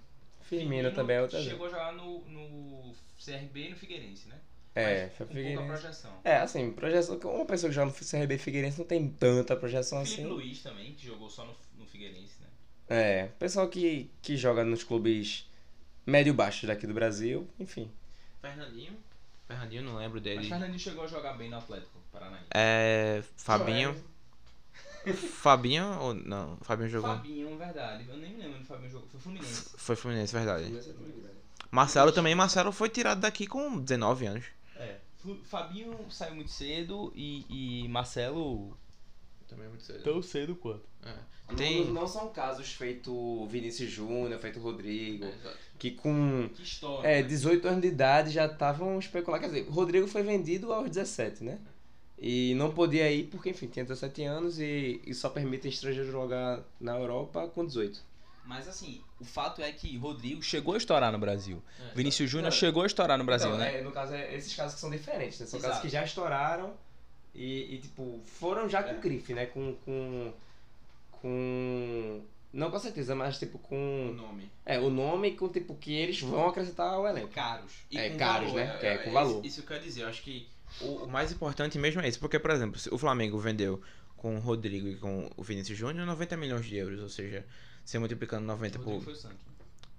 Firmino 0.42 0.92
também 0.92 1.18
é 1.18 1.22
outra 1.22 1.42
Chegou 1.42 1.68
a 1.68 1.70
jogar 1.70 1.94
no, 1.94 2.20
no 2.26 2.94
CRB 3.24 3.68
e 3.68 3.70
no 3.70 3.76
Figueirense, 3.76 4.28
né? 4.28 4.36
É, 4.76 5.04
Mas 5.04 5.18
foi 5.18 5.28
Figueirense. 5.28 5.64
projeção. 5.68 6.12
É, 6.24 6.38
assim, 6.38 6.72
projeção. 6.72 7.18
Uma 7.18 7.46
pessoa 7.46 7.70
que 7.70 7.76
joga 7.76 7.92
no 7.92 7.94
CRB 7.94 8.38
Figueirense 8.40 8.80
não 8.80 8.86
tem 8.88 9.08
tanta 9.08 9.56
projeção 9.56 10.04
Felipe 10.04 10.22
assim. 10.22 10.30
Luiz 10.30 10.64
também, 10.64 10.94
que 10.94 11.06
jogou 11.06 11.30
só 11.30 11.46
no, 11.46 11.56
no 11.78 11.86
Figueirense, 11.86 12.42
né? 12.42 12.48
É, 12.90 13.28
pessoal 13.38 13.68
que, 13.68 14.10
que 14.22 14.36
joga 14.36 14.64
nos 14.64 14.84
clubes 14.84 15.48
médio-baixos 16.06 16.68
daqui 16.68 16.88
do 16.88 16.94
Brasil, 16.94 17.48
enfim. 17.60 17.90
Fernandinho. 18.42 18.98
Fernandinho, 19.48 19.84
não 19.84 19.96
lembro 19.96 20.16
Mas 20.16 20.24
dele. 20.24 20.50
Fernandinho 20.50 20.80
chegou 20.80 21.04
a 21.04 21.08
jogar 21.08 21.34
bem 21.34 21.50
no 21.50 21.58
Atlético 21.58 22.00
Paranaense. 22.12 22.48
É. 22.52 23.24
Fabinho. 23.38 23.96
Fabinho 25.14 26.00
ou 26.00 26.14
não? 26.14 26.58
Fabinho 26.62 26.90
jogou. 26.90 27.10
Fabinho, 27.16 27.58
verdade. 27.58 28.06
Eu 28.08 28.18
nem 28.18 28.32
me 28.32 28.38
lembro 28.38 28.56
onde 28.56 28.64
o 28.64 28.68
Fabinho 28.68 28.90
jogou. 28.90 29.08
Foi 29.10 29.20
Fluminense. 29.20 29.70
Foi 29.78 29.96
Fluminense, 29.96 30.34
verdade. 30.34 30.94
Marcelo 31.70 32.12
também. 32.12 32.34
Marcelo 32.34 32.72
foi 32.72 32.90
tirado 32.90 33.20
daqui 33.22 33.46
com 33.46 33.80
19 33.80 34.26
anos. 34.26 34.46
É. 35.26 35.36
Fabinho 35.46 35.98
saiu 36.10 36.36
muito 36.36 36.52
cedo 36.52 37.12
e, 37.16 37.46
e 37.84 37.88
Marcelo 37.88 38.78
Também 39.48 39.68
muito 39.70 39.84
cedo. 39.84 40.04
tão 40.04 40.22
cedo 40.22 40.56
quanto. 40.56 40.84
Tem. 41.58 41.86
Não, 41.86 41.94
não 41.94 42.08
são 42.08 42.30
casos 42.30 42.74
feito 42.74 43.46
Vinícius 43.48 43.92
Júnior, 43.92 44.40
feito 44.40 44.60
Rodrigo, 44.60 45.26
Exato. 45.26 45.58
que 45.78 45.92
com 45.92 46.50
Que 46.56 46.64
história. 46.64 47.08
é, 47.08 47.22
18 47.22 47.68
anos 47.68 47.82
de 47.82 47.88
idade 47.90 48.30
já 48.32 48.46
estavam 48.46 48.98
especulando. 48.98 49.44
Quer 49.44 49.50
dizer, 49.50 49.70
Rodrigo 49.70 50.08
foi 50.08 50.24
vendido 50.24 50.72
aos 50.74 50.90
17, 50.90 51.44
né? 51.44 51.60
E 52.18 52.54
não 52.56 52.72
podia 52.74 53.12
ir 53.12 53.26
porque, 53.28 53.50
enfim, 53.50 53.68
tinha 53.68 53.84
17 53.84 54.24
anos 54.24 54.58
e, 54.60 55.02
e 55.06 55.14
só 55.14 55.30
permitem 55.30 55.70
estrangeiros 55.70 56.10
jogar 56.12 56.64
na 56.80 56.98
Europa 56.98 57.48
com 57.50 57.66
18. 57.66 58.02
Mas 58.46 58.68
assim, 58.68 59.02
o 59.24 59.26
fato 59.26 59.62
é 59.62 59.72
que 59.72 59.98
Rodrigo 59.98 60.42
chegou 60.44 60.74
a 60.74 60.78
estourar 60.78 61.12
no 61.12 61.18
Brasil. 61.18 61.64
É, 61.92 61.96
Vinícius 61.96 62.30
Júnior 62.30 62.52
Não, 62.52 62.58
chegou 62.58 62.84
a 62.84 62.86
estourar 62.86 63.18
no 63.18 63.24
Brasil, 63.24 63.48
Então, 63.48 63.60
né? 63.60 63.80
é, 63.80 63.82
no 63.82 63.92
caso, 63.92 64.14
é 64.14 64.36
esses 64.36 64.54
casos 64.54 64.76
que 64.76 64.82
são 64.82 64.90
diferentes, 64.92 65.40
né? 65.40 65.46
São 65.46 65.58
Exato. 65.58 65.74
casos 65.74 65.82
que 65.82 65.90
já 65.90 66.04
estouraram 66.04 66.74
e, 67.34 67.76
e, 67.76 67.78
tipo, 67.80 68.20
foram 68.26 68.68
já 68.70 68.84
com 68.84 68.92
É. 68.92 68.98
grife, 69.00 69.34
né? 69.34 69.46
Com, 69.48 69.76
com. 69.86 70.34
Com. 71.22 72.22
Não 72.52 72.70
com 72.70 72.78
certeza, 72.78 73.16
mas 73.16 73.40
tipo 73.40 73.58
com. 73.58 74.14
nome. 74.16 74.50
É, 74.66 74.80
o 74.80 74.90
nome 74.90 75.32
com 75.36 75.50
tipo 75.50 75.74
que 75.76 75.94
eles 75.94 76.20
vão 76.22 76.48
acrescentar 76.50 76.88
ao 76.94 77.08
elenco. 77.08 77.30
Caros. 77.30 77.72
É, 77.92 78.10
com 78.10 78.18
caros, 78.18 78.52
valor, 78.52 78.66
né? 78.66 78.80
É, 78.82 78.98
com 78.98 79.12
valor. 79.12 79.38
Isso, 79.46 79.60
isso 79.60 79.64
que 79.68 79.74
eu 79.74 79.78
ia 79.78 79.84
dizer. 79.84 80.02
Eu 80.04 80.10
acho 80.10 80.22
que 80.22 80.48
o, 80.82 80.86
o 81.06 81.08
mais 81.10 81.32
importante 81.32 81.80
mesmo 81.80 82.02
é 82.02 82.08
isso. 82.08 82.20
Porque, 82.20 82.38
por 82.38 82.52
exemplo, 82.52 82.80
o 82.92 82.98
Flamengo 82.98 83.40
vendeu 83.40 83.82
com 84.18 84.36
o 84.36 84.40
Rodrigo 84.40 84.88
e 84.88 84.96
com 84.98 85.30
o 85.36 85.44
Vinícius 85.44 85.78
Júnior 85.78 86.06
90 86.06 86.38
milhões 86.38 86.66
de 86.66 86.76
euros. 86.76 87.02
Ou 87.02 87.10
seja, 87.10 87.44
você 87.84 88.00
multiplicando 88.00 88.46
90 88.46 88.78
Rodrigo 88.80 89.00
por. 89.00 89.04
foi 89.06 89.14
o 89.14 89.16
Santos. 89.16 89.38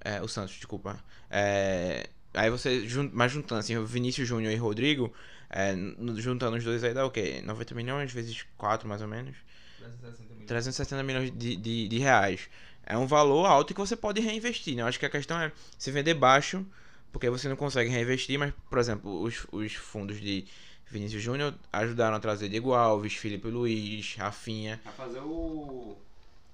É, 0.00 0.20
o 0.22 0.28
Santos, 0.28 0.54
desculpa. 0.54 1.02
É, 1.30 2.08
aí 2.34 2.50
você, 2.50 2.86
jun- 2.86 3.10
mas 3.12 3.32
juntando 3.32 3.60
assim, 3.60 3.76
o 3.76 3.86
Vinícius 3.86 4.28
Júnior 4.28 4.52
e 4.52 4.56
Rodrigo, 4.56 5.12
é, 5.50 5.74
juntando 6.16 6.56
os 6.56 6.64
dois 6.64 6.82
aí 6.84 6.92
dá 6.92 7.04
o 7.06 7.10
quê? 7.10 7.42
90 7.44 7.74
milhões 7.74 8.12
vezes 8.12 8.44
4 8.58 8.88
mais 8.88 9.00
ou 9.02 9.08
menos. 9.08 9.36
360 9.78 10.22
milhões. 10.32 10.46
360 10.46 11.02
milhões 11.02 11.30
de, 11.38 11.56
de, 11.56 11.88
de 11.88 11.98
reais. 11.98 12.48
É 12.86 12.98
um 12.98 13.06
valor 13.06 13.46
alto 13.46 13.72
que 13.72 13.80
você 13.80 13.96
pode 13.96 14.20
reinvestir, 14.20 14.76
né? 14.76 14.82
Eu 14.82 14.86
acho 14.86 14.98
que 14.98 15.06
a 15.06 15.10
questão 15.10 15.40
é 15.40 15.50
se 15.78 15.90
vender 15.90 16.12
baixo, 16.14 16.66
porque 17.10 17.30
você 17.30 17.48
não 17.48 17.56
consegue 17.56 17.88
reinvestir, 17.88 18.38
mas, 18.38 18.52
por 18.68 18.78
exemplo, 18.78 19.22
os, 19.22 19.46
os 19.50 19.72
fundos 19.74 20.20
de 20.20 20.44
Vinícius 20.90 21.22
Júnior 21.22 21.54
ajudaram 21.72 22.14
a 22.16 22.20
trazer 22.20 22.50
Diego 22.50 22.74
Alves, 22.74 23.14
Felipe 23.14 23.48
Luiz, 23.48 24.16
Rafinha. 24.16 24.78
A 24.84 24.90
fazer 24.90 25.20
o. 25.20 25.96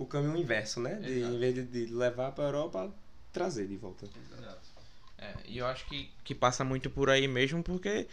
O 0.01 0.07
caminho 0.07 0.37
inverso, 0.37 0.81
né? 0.81 0.95
De, 0.95 1.21
em 1.21 1.39
vez 1.39 1.55
de, 1.55 1.63
de 1.63 1.87
levar 1.93 2.33
pra 2.33 2.45
Europa, 2.45 2.91
trazer 3.33 3.67
de 3.67 3.77
volta. 3.77 4.07
Exato. 4.39 4.59
É, 5.19 5.35
e 5.47 5.59
eu 5.59 5.67
acho 5.67 5.85
que, 5.87 6.11
que 6.25 6.35
passa 6.35 6.65
muito 6.65 6.89
por 6.89 7.11
aí 7.11 7.29
mesmo, 7.29 7.63
porque, 7.63 8.09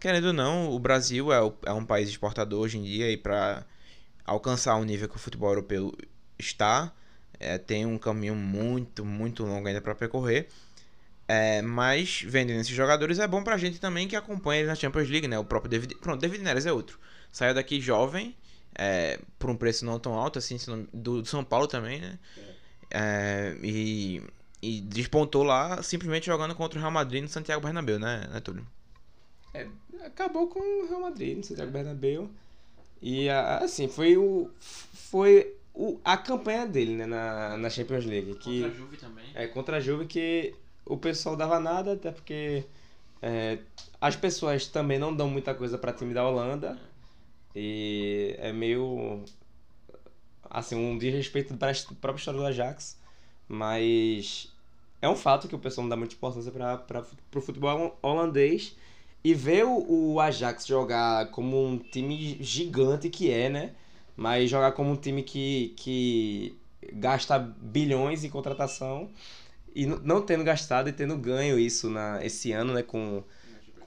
querendo 0.00 0.26
ou 0.26 0.32
não, 0.32 0.70
o 0.72 0.78
Brasil 0.80 1.32
é, 1.32 1.40
o- 1.40 1.54
é 1.64 1.72
um 1.72 1.84
país 1.86 2.08
exportador 2.08 2.60
hoje 2.60 2.76
em 2.78 2.82
dia 2.82 3.08
e 3.10 3.16
para 3.16 3.64
alcançar 4.26 4.74
o 4.76 4.84
nível 4.84 5.08
que 5.08 5.14
o 5.14 5.18
futebol 5.18 5.50
europeu 5.50 5.96
está, 6.36 6.92
é, 7.38 7.56
tem 7.56 7.86
um 7.86 7.96
caminho 7.98 8.34
muito, 8.34 9.04
muito 9.04 9.44
longo 9.44 9.68
ainda 9.68 9.80
para 9.80 9.94
percorrer. 9.94 10.48
É, 11.28 11.62
mas 11.62 12.22
vendendo 12.26 12.60
esses 12.60 12.74
jogadores 12.74 13.20
é 13.20 13.28
bom 13.28 13.44
pra 13.44 13.56
gente 13.56 13.78
também 13.78 14.08
que 14.08 14.16
acompanha 14.16 14.60
eles 14.60 14.68
na 14.70 14.74
Champions 14.74 15.08
League, 15.08 15.28
né? 15.28 15.38
O 15.38 15.44
próprio 15.44 15.70
David. 15.70 15.94
Pronto, 15.96 16.20
David 16.20 16.42
Neres 16.42 16.66
é 16.66 16.72
outro. 16.72 16.98
Saiu 17.30 17.54
daqui 17.54 17.80
jovem, 17.80 18.34
é, 18.74 19.20
por 19.38 19.50
um 19.50 19.56
preço 19.56 19.84
não 19.84 19.98
tão 19.98 20.14
alto 20.14 20.38
assim, 20.38 20.56
do, 20.92 21.22
do 21.22 21.28
São 21.28 21.44
Paulo 21.44 21.66
também, 21.66 22.00
né? 22.00 22.18
É, 22.90 23.56
e, 23.62 24.22
e 24.62 24.80
despontou 24.80 25.42
lá 25.42 25.82
simplesmente 25.82 26.26
jogando 26.26 26.54
contra 26.54 26.78
o 26.78 26.80
Real 26.80 26.92
Madrid 26.92 27.22
no 27.22 27.28
Santiago 27.28 27.62
Bernabéu, 27.62 27.98
né, 27.98 28.28
né 28.32 28.40
Túlio? 28.40 28.66
É, 29.54 29.66
acabou 30.04 30.48
com 30.48 30.60
o 30.60 30.88
Real 30.88 31.00
Madrid 31.00 31.36
no 31.36 31.44
Santiago 31.44 31.70
Bernabéu. 31.70 32.30
E 33.00 33.28
a- 33.28 33.58
assim, 33.58 33.88
foi 33.88 34.16
o. 34.16 34.50
Foi 34.58 35.54
o, 35.74 35.98
a 36.04 36.16
campanha 36.16 36.66
dele, 36.66 36.96
né, 36.96 37.06
na, 37.06 37.56
na 37.56 37.70
Champions 37.70 38.04
League. 38.04 38.34
Que, 38.34 38.62
Juve 38.74 38.96
também. 38.96 39.24
É, 39.34 39.46
contra 39.46 39.76
a 39.76 39.80
Juve 39.80 40.06
que 40.06 40.54
o 40.84 40.96
pessoal 40.96 41.36
dava 41.36 41.60
nada, 41.60 41.92
até 41.92 42.10
porque 42.10 42.64
é, 43.22 43.58
as 44.00 44.16
pessoas 44.16 44.66
também 44.66 44.98
não 44.98 45.14
dão 45.14 45.28
muita 45.28 45.54
coisa 45.54 45.78
pra 45.78 45.92
time 45.92 46.12
da 46.12 46.26
Holanda. 46.26 46.78
E 47.54 48.34
é 48.38 48.52
meio. 48.52 49.24
Assim, 50.50 50.76
um 50.76 50.96
desrespeito 50.96 51.54
para 51.56 51.70
a 51.70 51.94
própria 52.00 52.20
história 52.20 52.40
do 52.40 52.46
Ajax. 52.46 52.98
Mas 53.46 54.52
é 55.00 55.08
um 55.08 55.16
fato 55.16 55.48
que 55.48 55.54
o 55.54 55.58
pessoal 55.58 55.84
não 55.84 55.90
dá 55.90 55.96
muita 55.96 56.14
importância 56.14 56.50
para 56.52 57.04
o 57.34 57.40
futebol 57.40 57.98
holandês. 58.02 58.76
E 59.22 59.34
ver 59.34 59.64
o, 59.64 60.12
o 60.14 60.20
Ajax 60.20 60.66
jogar 60.66 61.30
como 61.30 61.62
um 61.62 61.78
time 61.78 62.38
gigante 62.40 63.10
que 63.10 63.30
é, 63.30 63.48
né? 63.48 63.74
Mas 64.16 64.48
jogar 64.48 64.72
como 64.72 64.90
um 64.90 64.96
time 64.96 65.22
que, 65.22 65.74
que 65.76 66.56
gasta 66.92 67.38
bilhões 67.38 68.24
em 68.24 68.30
contratação 68.30 69.10
e 69.74 69.86
não 69.86 70.22
tendo 70.22 70.44
gastado 70.44 70.88
e 70.88 70.92
tendo 70.92 71.16
ganho 71.16 71.58
isso 71.58 71.90
na, 71.90 72.24
esse 72.24 72.52
ano, 72.52 72.72
né? 72.72 72.82
Com, 72.82 73.22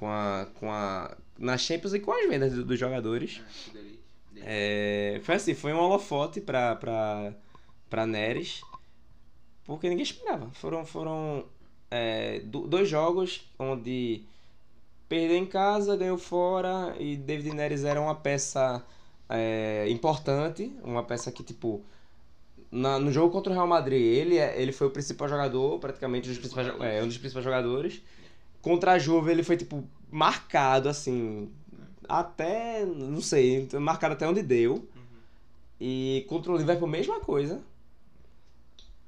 com 0.01 0.09
a, 0.09 0.47
com 0.55 0.71
a, 0.71 1.15
na 1.37 1.59
Champions 1.59 1.93
e 1.93 1.99
com 1.99 2.11
as 2.11 2.27
vendas 2.27 2.51
do- 2.51 2.65
dos 2.65 2.79
jogadores. 2.79 3.39
É, 4.43 5.21
foi 5.23 5.35
assim, 5.35 5.53
foi 5.53 5.71
um 5.71 5.77
holofote 5.77 6.41
pra, 6.41 6.75
pra, 6.75 7.31
pra 7.87 8.07
Neres, 8.07 8.61
porque 9.63 9.87
ninguém 9.87 10.01
esperava. 10.01 10.49
Foram, 10.53 10.83
foram 10.83 11.45
é, 11.91 12.39
do- 12.39 12.65
dois 12.67 12.89
jogos 12.89 13.47
onde 13.59 14.23
perdeu 15.07 15.37
em 15.37 15.45
casa, 15.45 15.95
ganhou 15.95 16.17
fora, 16.17 16.95
e 16.99 17.15
David 17.15 17.53
Neres 17.53 17.83
era 17.83 18.01
uma 18.01 18.15
peça 18.15 18.83
é, 19.29 19.85
importante, 19.87 20.73
uma 20.83 21.03
peça 21.03 21.31
que, 21.31 21.43
tipo, 21.43 21.83
na- 22.71 22.97
no 22.97 23.11
jogo 23.11 23.31
contra 23.31 23.51
o 23.51 23.53
Real 23.55 23.67
Madrid, 23.67 24.01
ele, 24.01 24.39
é- 24.39 24.59
ele 24.59 24.71
foi 24.71 24.87
o 24.87 24.89
principal 24.89 25.29
jogador, 25.29 25.77
praticamente 25.77 26.27
um 26.27 26.31
dos 26.31 26.39
principais, 26.39 26.67
é, 26.81 27.03
um 27.03 27.07
dos 27.07 27.19
principais 27.19 27.45
jogadores. 27.45 28.01
Contra 28.61 28.93
a 28.93 28.99
Juve, 28.99 29.31
ele 29.31 29.43
foi, 29.43 29.57
tipo, 29.57 29.83
marcado, 30.09 30.87
assim, 30.87 31.51
até, 32.07 32.85
não 32.85 33.21
sei, 33.21 33.67
marcado 33.79 34.13
até 34.13 34.27
onde 34.27 34.43
deu. 34.43 34.87
E 35.79 36.25
contra 36.29 36.51
o 36.51 36.57
Liverpool, 36.57 36.87
mesma 36.87 37.19
coisa. 37.19 37.61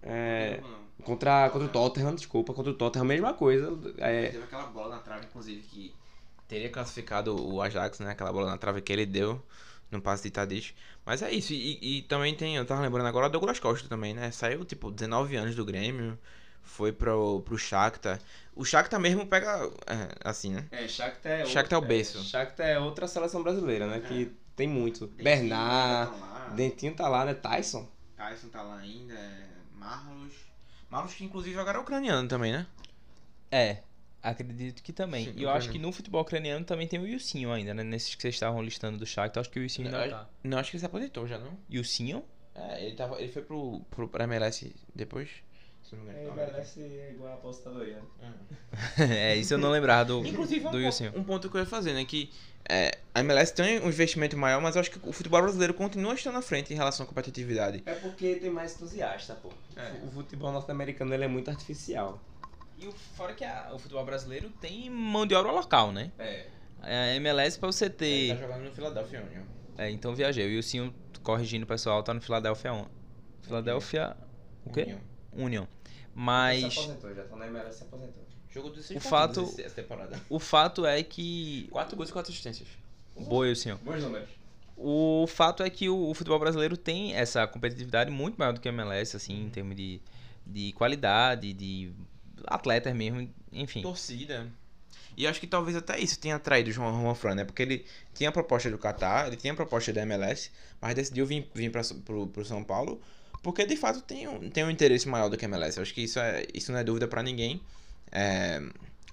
É, 0.02 0.60
contra, 1.04 1.50
contra 1.50 1.68
o 1.68 1.70
Tottenham, 1.70 2.16
desculpa, 2.16 2.54
contra 2.54 2.72
o 2.72 2.76
Tottenham, 2.76 3.06
mesma 3.06 3.34
coisa. 3.34 3.78
É, 3.98 4.30
Teve 4.30 4.44
aquela 4.44 4.66
bola 4.68 4.96
na 4.96 5.02
trave, 5.02 5.26
inclusive, 5.26 5.62
que 5.62 5.94
teria 6.48 6.70
classificado 6.70 7.36
o 7.40 7.62
Ajax, 7.62 8.00
né? 8.00 8.12
Aquela 8.12 8.34
bola 8.34 8.50
na 8.50 8.58
trave 8.58 8.82
que 8.82 8.92
ele 8.92 9.06
deu 9.06 9.42
no 9.92 10.02
passe 10.02 10.24
de 10.24 10.32
Tadic. 10.32 10.74
Mas 11.06 11.22
é 11.22 11.32
isso. 11.32 11.54
E, 11.54 12.00
e 12.00 12.02
também 12.04 12.36
tem, 12.36 12.56
eu 12.56 12.66
tava 12.66 12.82
lembrando 12.82 13.08
agora, 13.08 13.28
o 13.28 13.30
Douglas 13.30 13.60
Costa 13.60 13.88
também, 13.88 14.14
né? 14.14 14.32
Saiu, 14.32 14.66
tipo, 14.66 14.92
19 14.92 15.36
anos 15.36 15.56
do 15.56 15.64
Grêmio, 15.64 16.18
foi 16.64 16.92
pro, 16.92 17.42
pro 17.42 17.58
Shakhtar. 17.58 18.20
O 18.56 18.64
Shakhtar 18.64 19.00
mesmo 19.00 19.28
pega, 19.28 19.70
é, 19.88 20.10
assim, 20.24 20.54
né? 20.54 20.66
É, 20.72 20.88
Shakhtar 20.88 21.32
é, 21.32 21.46
Shakhtar 21.46 21.80
é 21.80 21.84
o 21.84 21.86
berço. 21.86 22.24
Shakhtar 22.24 22.68
é 22.68 22.80
outra 22.80 23.08
seleção 23.08 23.44
brasileira, 23.44 23.88
né? 23.88 24.00
Que 24.00 24.32
tem 24.56 24.68
muito. 24.68 25.08
Bernard, 25.08 26.12
Dentinho 26.56 26.96
tá 26.96 27.08
lá, 27.08 27.26
né? 27.26 27.34
Tyson. 27.34 27.88
Tyson 28.16 28.50
tá 28.50 28.62
lá 28.62 28.78
ainda, 28.78 29.16
Marlos. 29.76 30.34
Marlos 30.90 31.14
que 31.14 31.24
inclusive 31.24 31.58
é 31.58 31.78
ucraniano 31.78 32.28
também, 32.28 32.52
né? 32.52 32.68
É. 33.52 33.80
Acredito 34.22 34.82
que 34.82 34.94
também. 34.94 35.26
Sim, 35.26 35.34
e 35.36 35.44
eu 35.44 35.50
acho 35.50 35.70
que 35.70 35.78
no 35.78 35.92
futebol 35.92 36.22
ucraniano 36.22 36.64
também 36.64 36.88
tem 36.88 36.98
o 36.98 37.06
Ilsinho 37.06 37.52
ainda, 37.52 37.74
né? 37.74 37.84
Nesses 37.84 38.16
que 38.16 38.22
vocês 38.22 38.36
estavam 38.36 38.64
listando 38.64 38.98
do 38.98 39.06
Shakhtar, 39.06 39.42
acho 39.42 39.50
que 39.50 39.60
o 39.60 39.64
ainda 39.64 40.06
Eu- 40.06 40.10
tá. 40.12 40.30
Não, 40.42 40.58
acho 40.58 40.72
que 40.72 40.78
ele 40.78 40.80
se 40.80 40.86
aposentou 40.86 41.28
já, 41.28 41.38
não? 41.38 41.58
Ilsinho? 41.70 42.24
É, 42.56 42.86
ele, 42.86 42.96
tava, 42.96 43.20
ele 43.20 43.32
foi 43.32 43.42
pro, 43.42 43.82
pro, 43.90 44.08
pra 44.08 44.24
MLS 44.24 44.74
depois. 44.96 45.30
Se 45.84 45.96
não 45.96 46.04
me 46.04 46.12
engano. 46.12 46.40
É 46.40 47.12
igual 47.12 47.32
a 47.32 47.36
apostadoria. 47.36 48.00
é, 48.98 49.36
isso 49.36 49.54
eu 49.54 49.58
não 49.58 49.70
lembrava 49.70 50.06
do, 50.06 50.26
Inclusive, 50.26 50.70
do 50.70 50.78
um, 50.78 51.20
um 51.20 51.24
ponto 51.24 51.50
que 51.50 51.58
eu 51.58 51.62
ia 51.62 51.68
fazer, 51.68 51.94
né? 51.94 52.06
Que 52.06 52.32
é, 52.68 52.98
a 53.14 53.20
MLS 53.20 53.54
tem 53.54 53.82
um 53.82 53.88
investimento 53.90 54.38
maior, 54.38 54.62
mas 54.62 54.76
eu 54.76 54.82
acho 54.82 54.90
que 54.92 55.00
o 55.08 55.12
futebol 55.12 55.42
brasileiro 55.42 55.74
continua 55.74 56.14
estando 56.14 56.36
na 56.36 56.42
frente 56.42 56.74
em 56.74 56.78
relação 56.78 57.04
à 57.06 57.08
competitividade. 57.08 57.84
É 57.86 57.94
porque 57.96 58.36
tem 58.36 58.50
mais 58.50 58.76
entusiasta, 58.76 59.36
pô. 59.36 59.50
É. 59.76 59.92
O 60.06 60.12
futebol 60.12 60.52
norte-americano 60.52 61.14
ele 61.14 61.26
é 61.26 61.28
muito 61.28 61.50
artificial. 61.50 62.20
E 62.78 62.88
o, 62.88 62.92
fora 62.92 63.34
que 63.34 63.44
a- 63.44 63.72
o 63.74 63.80
futebol 63.80 64.06
brasileiro 64.06 64.50
tem 64.62 64.90
mão 64.90 65.26
de 65.26 65.36
obra 65.36 65.52
local, 65.52 65.92
né? 65.92 66.12
É. 66.18 66.48
A 66.82 67.16
MLS 67.16 67.60
pra 67.60 67.68
você 67.72 67.86
Ele 67.86 67.94
ter. 67.94 68.36
tá 68.36 68.42
jogando 68.42 68.64
no 68.64 68.72
Philadelphia 68.72 69.22
Union. 69.22 69.44
É, 69.78 69.90
então 69.90 70.16
viajei. 70.16 70.46
O 70.46 70.50
Ilsinho, 70.50 70.94
corrigindo 71.22 71.66
o 71.66 71.68
pessoal, 71.68 72.02
tá 72.04 72.14
no 72.14 72.22
Philadelphia. 72.22 72.74
On... 72.74 72.86
Philadelphia. 73.42 74.16
O 74.66 74.72
quê? 74.72 74.84
Union. 74.84 74.98
Union. 75.36 75.64
Se 75.66 75.70
Mas. 76.16 76.78
aposentou, 76.78 77.14
já 77.16 77.24
tá 77.24 77.36
na 77.36 77.48
MLS 77.48 77.78
se 77.78 77.84
aposentou. 77.84 78.24
Jogou 78.50 78.72
16 78.72 79.04
O 79.04 79.10
fato- 79.10 79.56
temporada. 79.76 80.22
O 80.30 80.40
fato 80.40 80.86
é 80.86 81.02
que. 81.02 81.68
4 81.72 81.96
gols 81.98 82.10
e 82.10 82.14
4 82.14 82.32
assistências. 82.32 82.68
Boa, 83.18 83.48
Ilsinho. 83.48 83.80
Bons 83.84 84.02
números. 84.04 84.30
O 84.78 85.26
fato 85.28 85.64
é 85.64 85.70
que 85.70 85.88
o, 85.90 86.10
o 86.10 86.14
futebol 86.14 86.40
brasileiro 86.40 86.76
tem 86.78 87.14
essa 87.16 87.46
competitividade 87.48 88.10
muito 88.12 88.36
maior 88.38 88.54
do 88.54 88.60
que 88.60 88.68
a 88.68 88.72
MLS, 88.72 89.16
assim, 89.16 89.46
em 89.46 89.50
termos 89.50 89.76
de, 89.76 90.02
de 90.46 90.72
qualidade, 90.74 91.54
de 91.54 91.92
atletas 92.46 92.94
mesmo, 92.96 93.30
enfim. 93.52 93.82
Torcida. 93.82 94.48
E 95.16 95.28
acho 95.28 95.40
que 95.40 95.46
talvez 95.48 95.78
até 95.78 96.00
isso 96.00 96.20
tenha 96.20 96.36
atraído 96.36 96.70
o 96.72 96.74
João 96.74 97.02
Juan 97.04 97.14
Fran, 97.16 97.36
né? 97.36 97.46
Porque 97.46 97.62
ele 97.62 97.86
tinha 98.16 98.30
a 98.30 98.32
proposta 98.32 98.70
do 98.72 98.78
Qatar, 98.80 99.28
ele 99.28 99.36
tinha 99.36 99.54
a 99.54 99.56
proposta 99.56 99.94
da 99.94 100.02
MLS, 100.02 100.52
mas 100.82 100.96
decidiu 100.96 101.26
vir, 101.26 101.50
vir 101.54 101.72
para 101.72 101.82
pro 102.34 102.44
São 102.44 102.64
Paulo, 102.64 103.00
porque 103.44 103.66
de 103.66 103.76
fato 103.76 104.02
tem 104.02 104.28
um, 104.28 104.50
tem 104.50 104.64
um 104.64 104.70
interesse 104.72 105.08
maior 105.08 105.30
do 105.30 105.38
que 105.38 105.46
a 105.46 105.48
MLS. 105.48 105.78
Eu 105.78 105.84
acho 105.84 105.94
que 105.94 106.02
isso, 106.02 106.18
é, 106.18 106.46
isso 106.54 106.72
não 106.72 106.80
é 106.80 106.84
dúvida 106.84 107.08
pra 107.08 107.22
ninguém. 107.22 107.62
É, 108.12 108.62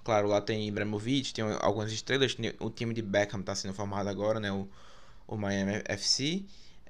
claro, 0.03 0.27
lá 0.27 0.39
tem 0.39 0.67
Ibrahimovic, 0.67 1.33
tem 1.33 1.43
algumas 1.59 1.91
estrelas, 1.91 2.35
o 2.59 2.69
time 2.69 2.93
de 2.93 3.01
Beckham 3.01 3.41
tá 3.43 3.53
sendo 3.53 3.73
formado 3.73 4.07
agora, 4.07 4.39
né? 4.39 4.51
O, 4.51 4.67
o 5.27 5.37
Miami 5.37 5.81
FC. 5.85 6.43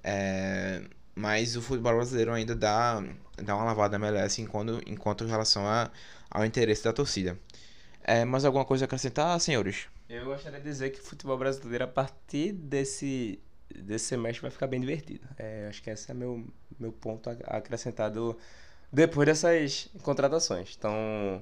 É, 0.04 0.84
mas 1.16 1.56
o 1.56 1.62
futebol 1.62 1.96
brasileiro 1.96 2.32
ainda 2.32 2.56
dá, 2.56 3.04
dá 3.44 3.56
uma 3.56 3.66
lavada 3.66 3.98
na 3.98 4.08
MLS 4.08 4.42
enquanto, 4.42 4.82
enquanto 4.86 5.24
em 5.24 5.28
relação 5.28 5.68
a, 5.68 5.90
ao 6.30 6.46
interesse 6.46 6.84
da 6.84 6.94
torcida. 6.94 7.38
É, 8.04 8.24
mais 8.24 8.46
alguma 8.46 8.66
coisa 8.66 8.86
a 8.86 8.88
acrescentar, 8.88 9.40
senhores? 9.40 9.88
Eu 10.10 10.26
gostaria 10.26 10.60
de 10.60 10.66
dizer 10.66 10.90
que 10.92 11.00
o 11.00 11.04
futebol 11.04 11.38
brasileiro, 11.38 11.86
a 11.86 11.88
partir 11.88 12.52
desse, 12.52 13.40
desse 13.74 14.06
semestre, 14.06 14.42
vai 14.42 14.52
ficar 14.52 14.68
bem 14.68 14.80
divertido. 14.80 15.28
É, 15.38 15.68
acho 15.70 15.82
que 15.82 15.90
esse 15.90 16.10
é 16.12 16.14
meu, 16.14 16.46
meu 16.80 16.92
ponto 16.92 17.30
acrescentado 17.46 18.38
depois 18.92 19.26
dessas 19.26 19.90
contratações. 20.04 20.76
Então, 20.78 21.42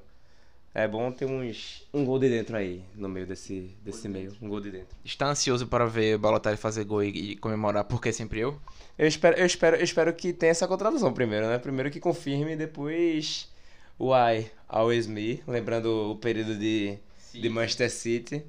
é 0.73 0.87
bom 0.87 1.11
ter 1.11 1.25
uns, 1.25 1.87
um 1.93 2.05
gol 2.05 2.19
de 2.19 2.29
dentro 2.29 2.55
aí, 2.55 2.83
no 2.95 3.09
meio 3.09 3.25
desse, 3.25 3.75
desse 3.83 4.07
meio. 4.07 4.35
Um 4.41 4.47
gol 4.47 4.61
de 4.61 4.69
dentro. 4.69 4.95
Está 5.03 5.27
ansioso 5.27 5.65
para 5.67 5.85
ver 5.85 6.15
o 6.15 6.19
Balotelli 6.19 6.57
fazer 6.57 6.83
gol 6.83 7.03
e, 7.03 7.31
e 7.31 7.35
comemorar 7.37 7.83
porque 7.85 8.13
sempre 8.13 8.41
eu? 8.41 8.59
Eu 8.97 9.07
espero, 9.07 9.37
eu, 9.37 9.45
espero, 9.45 9.77
eu 9.77 9.83
espero 9.83 10.13
que 10.13 10.31
tenha 10.31 10.51
essa 10.51 10.67
contratação 10.67 11.11
primeiro, 11.11 11.47
né? 11.47 11.57
Primeiro 11.57 11.89
que 11.89 11.99
confirme, 11.99 12.55
depois 12.55 13.49
o 13.97 14.15
I, 14.15 14.49
always 14.67 15.07
me, 15.07 15.43
lembrando 15.47 16.11
o 16.11 16.15
período 16.17 16.55
de, 16.55 16.99
de 17.33 17.49
Manchester 17.49 17.89
City. 17.89 18.43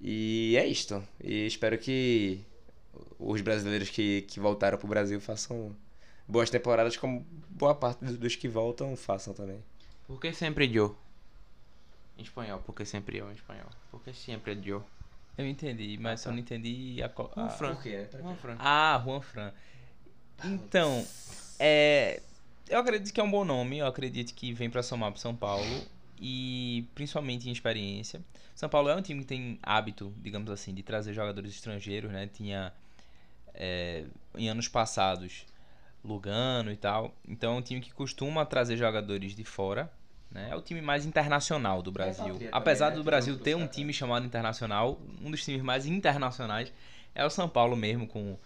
E 0.00 0.56
é 0.56 0.66
isto. 0.66 1.02
E 1.22 1.46
espero 1.46 1.76
que 1.76 2.40
os 3.18 3.40
brasileiros 3.40 3.88
que, 3.90 4.22
que 4.22 4.38
voltaram 4.40 4.78
pro 4.78 4.88
Brasil 4.88 5.20
façam 5.20 5.74
boas 6.26 6.50
temporadas, 6.50 6.96
como 6.96 7.26
boa 7.50 7.74
parte 7.74 8.04
dos- 8.04 8.36
que 8.36 8.48
voltam 8.48 8.96
façam 8.96 9.32
também. 9.34 9.62
Porque 10.06 10.32
sempre 10.32 10.74
eu. 10.74 10.96
Em 12.18 12.22
espanhol, 12.22 12.60
porque 12.66 12.84
sempre 12.84 13.18
eu 13.18 13.30
em 13.30 13.34
espanhol. 13.34 13.68
Porque 13.90 14.12
sempre 14.12 14.58
eu. 14.66 14.84
Eu 15.38 15.46
entendi, 15.46 15.96
mas 15.98 16.20
só 16.20 16.30
não 16.30 16.38
entendi 16.38 17.02
a. 17.02 17.10
Um 17.40 17.44
a- 17.46 17.48
Fran. 17.48 17.74
Por 17.74 17.82
quê? 17.82 18.06
Juan 18.20 18.36
Fran. 18.36 18.56
Ah, 18.58 19.00
Juan 19.04 19.20
Fran. 19.22 19.52
Então, 20.44 21.06
é, 21.58 22.20
eu 22.68 22.78
acredito 22.78 23.12
que 23.14 23.20
é 23.20 23.24
um 23.24 23.30
bom 23.30 23.44
nome, 23.44 23.78
eu 23.78 23.86
acredito 23.86 24.34
que 24.34 24.52
vem 24.52 24.68
pra 24.68 24.82
somar 24.82 25.10
pro 25.12 25.20
São 25.20 25.34
Paulo 25.34 25.86
e 26.20 26.86
principalmente 26.94 27.48
em 27.48 27.52
experiência. 27.52 28.20
São 28.54 28.68
Paulo 28.68 28.88
é 28.90 28.96
um 28.96 29.02
time 29.02 29.20
que 29.20 29.26
tem 29.26 29.58
hábito, 29.62 30.12
digamos 30.18 30.50
assim, 30.50 30.74
de 30.74 30.82
trazer 30.82 31.14
jogadores 31.14 31.52
estrangeiros, 31.52 32.10
né? 32.10 32.28
Tinha 32.32 32.72
é, 33.54 34.04
em 34.36 34.48
anos 34.48 34.68
passados 34.68 35.46
Lugano 36.04 36.72
e 36.72 36.76
tal. 36.76 37.14
Então 37.26 37.54
é 37.54 37.58
um 37.58 37.62
time 37.62 37.80
que 37.80 37.92
costuma 37.92 38.44
trazer 38.44 38.76
jogadores 38.76 39.34
de 39.34 39.44
fora. 39.44 39.90
Né? 40.30 40.48
É 40.50 40.56
o 40.56 40.62
time 40.62 40.80
mais 40.80 41.04
internacional 41.04 41.82
do 41.82 41.92
Brasil. 41.92 42.38
Apesar 42.50 42.90
né? 42.90 42.96
do 42.96 43.04
Brasil 43.04 43.38
ter 43.38 43.54
um 43.54 43.66
time 43.66 43.92
chamado 43.92 44.24
internacional, 44.24 44.98
um 45.22 45.30
dos 45.30 45.44
times 45.44 45.62
mais 45.62 45.86
internacionais 45.86 46.72
é 47.14 47.24
o 47.24 47.30
São 47.30 47.48
Paulo 47.48 47.76
mesmo, 47.76 48.06
com 48.06 48.38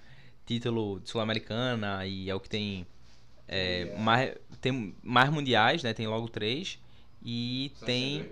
título 0.44 1.00
de 1.00 1.08
Sul-Americana 1.08 2.06
e 2.06 2.28
é 2.28 2.34
o 2.34 2.40
que 2.40 2.48
tem, 2.48 2.86
é, 3.48 3.96
mais, 3.98 4.34
tem 4.60 4.94
mais 5.02 5.30
mundiais, 5.30 5.82
né? 5.82 5.94
Tem 5.94 6.06
logo 6.06 6.28
três. 6.28 6.78
E 7.24 7.72
tem. 7.84 8.28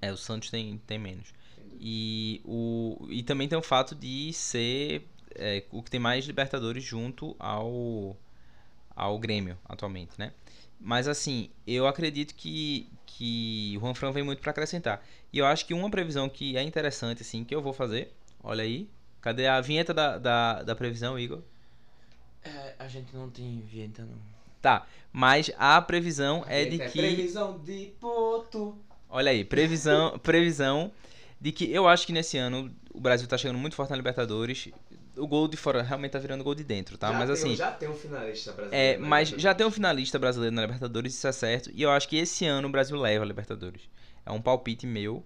É, 0.00 0.12
o 0.12 0.16
Santos 0.16 0.50
tem, 0.50 0.80
tem 0.86 0.98
menos. 0.98 1.32
E, 1.78 2.40
o, 2.44 3.06
e 3.08 3.22
também 3.22 3.48
tem 3.48 3.58
o 3.58 3.62
fato 3.62 3.94
de 3.94 4.32
ser 4.32 5.06
é, 5.34 5.64
o 5.70 5.82
que 5.82 5.90
tem 5.90 6.00
mais 6.00 6.24
Libertadores 6.24 6.82
junto 6.82 7.34
ao, 7.38 8.16
ao 8.94 9.18
Grêmio 9.18 9.58
atualmente, 9.64 10.12
né? 10.18 10.32
Mas 10.80 11.06
assim, 11.06 11.50
eu 11.66 11.86
acredito 11.86 12.34
que, 12.34 12.88
que 13.04 13.74
o 13.76 13.80
Juan 13.80 13.94
Fran 13.94 14.12
vem 14.12 14.22
muito 14.22 14.40
para 14.40 14.50
acrescentar. 14.50 15.04
E 15.32 15.38
eu 15.38 15.46
acho 15.46 15.66
que 15.66 15.74
uma 15.74 15.90
previsão 15.90 16.28
que 16.28 16.56
é 16.56 16.62
interessante, 16.62 17.22
assim, 17.22 17.44
que 17.44 17.54
eu 17.54 17.60
vou 17.60 17.72
fazer, 17.72 18.12
olha 18.42 18.64
aí. 18.64 18.88
Cadê 19.20 19.46
a 19.46 19.60
vinheta 19.60 19.92
da, 19.92 20.16
da, 20.16 20.62
da 20.62 20.74
previsão, 20.74 21.18
Igor? 21.18 21.42
É, 22.42 22.74
a 22.78 22.88
gente 22.88 23.14
não 23.14 23.28
tem 23.28 23.60
vinheta, 23.60 24.02
não. 24.02 24.16
Tá, 24.62 24.86
mas 25.12 25.50
a 25.58 25.80
previsão 25.80 26.44
é 26.46 26.64
de 26.64 26.78
que. 26.78 26.98
Previsão 26.98 27.58
de 27.58 27.92
Porto. 28.00 28.78
Olha 29.08 29.30
aí, 29.30 29.44
previsão, 29.44 30.18
previsão 30.20 30.90
de 31.40 31.52
que 31.52 31.70
eu 31.70 31.88
acho 31.88 32.06
que 32.06 32.12
nesse 32.12 32.38
ano 32.38 32.74
o 32.92 33.00
Brasil 33.00 33.26
tá 33.26 33.36
chegando 33.38 33.58
muito 33.58 33.74
forte 33.76 33.90
na 33.90 33.96
Libertadores. 33.96 34.68
O 35.16 35.26
gol 35.26 35.48
de 35.48 35.56
fora 35.56 35.82
realmente 35.82 36.12
tá 36.12 36.18
virando 36.18 36.44
gol 36.44 36.54
de 36.54 36.62
dentro, 36.64 36.96
tá? 36.96 37.08
Já 37.12 37.18
mas 37.18 37.26
tem- 37.26 37.32
assim, 37.34 37.56
Já 37.56 37.70
tem 37.72 37.88
um 37.88 37.94
finalista 37.94 38.50
é, 38.50 38.54
brasileiro. 38.54 39.02
né? 39.02 39.08
mas 39.08 39.28
já 39.28 39.54
tem 39.54 39.66
um 39.66 39.70
finalista 39.70 40.18
brasileiro 40.18 40.54
na 40.54 40.62
Libertadores, 40.62 41.14
isso 41.14 41.26
é 41.26 41.32
certo. 41.32 41.70
E 41.74 41.82
eu 41.82 41.90
acho 41.90 42.08
que 42.08 42.16
esse 42.16 42.44
ano 42.46 42.68
o 42.68 42.70
Brasil 42.70 42.96
leva 42.96 43.24
a 43.24 43.26
Libertadores. 43.26 43.82
É 44.24 44.30
um 44.30 44.40
palpite 44.40 44.86
meu, 44.86 45.24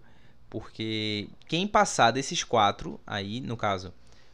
porque 0.49 1.29
quem 1.49 1.67
passar 1.67 2.11
desses 2.11 2.43
quatro 2.45 2.99
aí, 3.07 3.41
no 3.41 3.57
caso, 3.57 3.93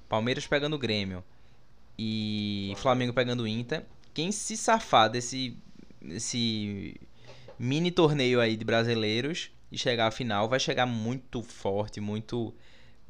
Palmeiras 0.09 0.47
pegando 0.47 0.77
o 0.77 0.79
Grêmio 0.79 1.25
e 1.99 2.73
Flamengo 2.77 3.13
pegando 3.13 3.43
o 3.43 3.49
Inter, 3.49 3.85
quem 4.15 4.31
se 4.33 4.57
safar 4.57 5.11
desse, 5.11 5.57
desse 6.01 6.95
mini 7.59 7.91
torneio 7.91 8.41
aí 8.41 8.57
de 8.57 8.65
brasileiros 8.65 9.51
e 9.71 9.79
chegar 9.79 10.07
à 10.07 10.11
final 10.11 10.49
vai 10.49 10.59
chegar 10.59 10.87
muito 10.87 11.43
forte, 11.43 12.01
muito 12.01 12.55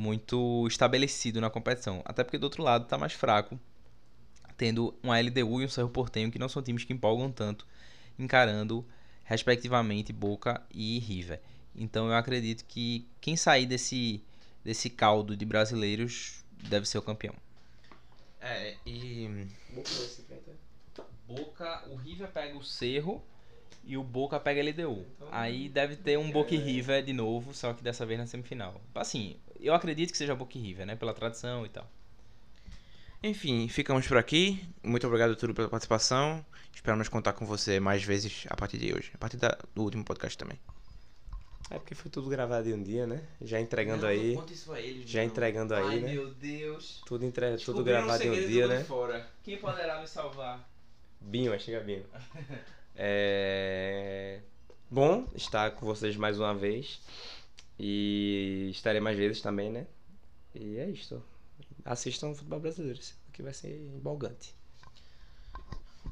muito 0.00 0.66
estabelecido 0.66 1.42
na 1.42 1.50
competição. 1.50 2.00
Até 2.06 2.24
porque 2.24 2.38
do 2.38 2.44
outro 2.44 2.62
lado 2.62 2.86
tá 2.86 2.96
mais 2.96 3.12
fraco, 3.12 3.60
tendo 4.56 4.94
um 5.04 5.12
LDU 5.12 5.60
e 5.60 5.66
um 5.66 5.68
Cerro 5.68 5.90
Portenho 5.90 6.30
que 6.30 6.38
não 6.38 6.48
são 6.48 6.62
times 6.62 6.84
que 6.84 6.92
empolgam 6.94 7.30
tanto, 7.30 7.66
encarando 8.18 8.84
respectivamente 9.24 10.10
Boca 10.10 10.62
e 10.72 10.98
River. 10.98 11.38
Então 11.76 12.08
eu 12.08 12.14
acredito 12.14 12.64
que 12.64 13.06
quem 13.20 13.36
sair 13.36 13.66
desse 13.66 14.24
desse 14.64 14.88
caldo 14.90 15.36
de 15.36 15.44
brasileiros 15.44 16.44
deve 16.68 16.86
ser 16.86 16.98
o 16.98 17.02
campeão. 17.02 17.34
É, 18.40 18.76
e. 18.86 19.46
Boca, 21.26 21.84
o 21.88 21.96
River 21.96 22.28
pega 22.28 22.56
o 22.56 22.64
Cerro 22.64 23.22
e 23.84 23.96
o 23.96 24.02
Boca 24.02 24.40
pega 24.40 24.60
a 24.60 24.64
LDU. 24.64 25.06
Aí 25.30 25.68
deve 25.68 25.96
ter 25.96 26.18
um 26.18 26.30
Boca 26.30 26.54
e 26.54 26.58
River 26.58 27.04
de 27.04 27.12
novo, 27.12 27.54
só 27.54 27.72
que 27.72 27.82
dessa 27.82 28.04
vez 28.04 28.18
na 28.18 28.26
semifinal. 28.26 28.80
Assim, 28.94 29.36
eu 29.62 29.75
acredito 29.75 30.11
que 30.12 30.18
seja 30.18 30.35
Boca 30.35 30.57
e 30.57 30.61
River, 30.61 30.87
né? 30.87 30.96
Pela 30.96 31.12
tradição 31.14 31.64
e 31.64 31.68
tal. 31.68 31.88
Enfim, 33.23 33.68
ficamos 33.68 34.07
por 34.07 34.16
aqui. 34.16 34.62
Muito 34.83 35.07
obrigado, 35.07 35.37
Túlio, 35.37 35.55
pela 35.55 35.68
participação. 35.68 36.44
Esperamos 36.75 37.09
contar 37.09 37.35
com 37.35 37.44
você 37.44 37.79
mais 37.79 38.03
vezes 38.03 38.44
a 38.49 38.57
partir 38.57 38.79
de 38.79 38.94
hoje. 38.94 39.11
A 39.14 39.18
partir 39.18 39.37
da- 39.37 39.59
do 39.75 39.83
último 39.83 40.05
podcast 40.05 40.38
também. 40.38 40.59
É 41.68 41.79
porque 41.79 41.94
foi 41.94 42.11
tudo 42.11 42.29
gravado 42.29 42.68
em 42.68 42.73
um 42.73 42.83
dia, 42.83 43.07
né? 43.07 43.23
Já 43.40 43.61
entregando 43.61 44.05
aí. 44.07 44.37
isso 44.51 44.73
a 44.73 44.81
eles, 44.81 45.09
Já 45.09 45.23
entregando 45.23 45.75
aí, 45.75 46.01
né? 46.01 46.12
meu 46.14 46.31
Deus. 46.35 47.01
Tudo, 47.07 47.25
entre... 47.25 47.57
tudo 47.59 47.85
gravado 47.85 48.25
em 48.25 48.31
um 48.31 48.49
dia, 48.49 48.66
né? 48.66 48.83
Fora. 48.85 49.29
Quem 49.44 49.57
poderá 49.59 50.01
me 50.01 50.07
salvar? 50.09 50.68
Binho, 51.20 51.51
vai 51.51 51.59
chegar 51.61 51.81
Binho. 51.85 52.05
É... 53.03 54.40
bom 54.90 55.27
estar 55.35 55.70
com 55.70 55.87
vocês 55.87 56.16
mais 56.16 56.38
uma 56.38 56.55
vez. 56.55 57.01
E 57.83 58.69
estarei 58.71 59.01
mais 59.01 59.16
vezes 59.16 59.40
também, 59.40 59.71
né? 59.71 59.87
E 60.55 60.77
é 60.77 60.90
isso. 60.90 61.23
Assistam 61.83 62.29
o 62.29 62.35
futebol 62.35 62.61
brasileiro, 62.61 63.01
aqui 63.29 63.43
vai 63.43 63.55
ser 63.55 63.75
empolgante. 63.97 64.55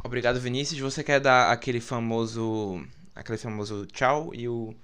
Obrigado, 0.02 0.40
Vinícius. 0.40 0.80
Você 0.80 1.04
quer 1.04 1.20
dar 1.20 1.52
aquele 1.52 1.78
famoso. 1.78 2.82
aquele 3.14 3.36
famoso 3.36 3.84
tchau 3.86 4.34
e 4.34 4.48
o. 4.48 4.74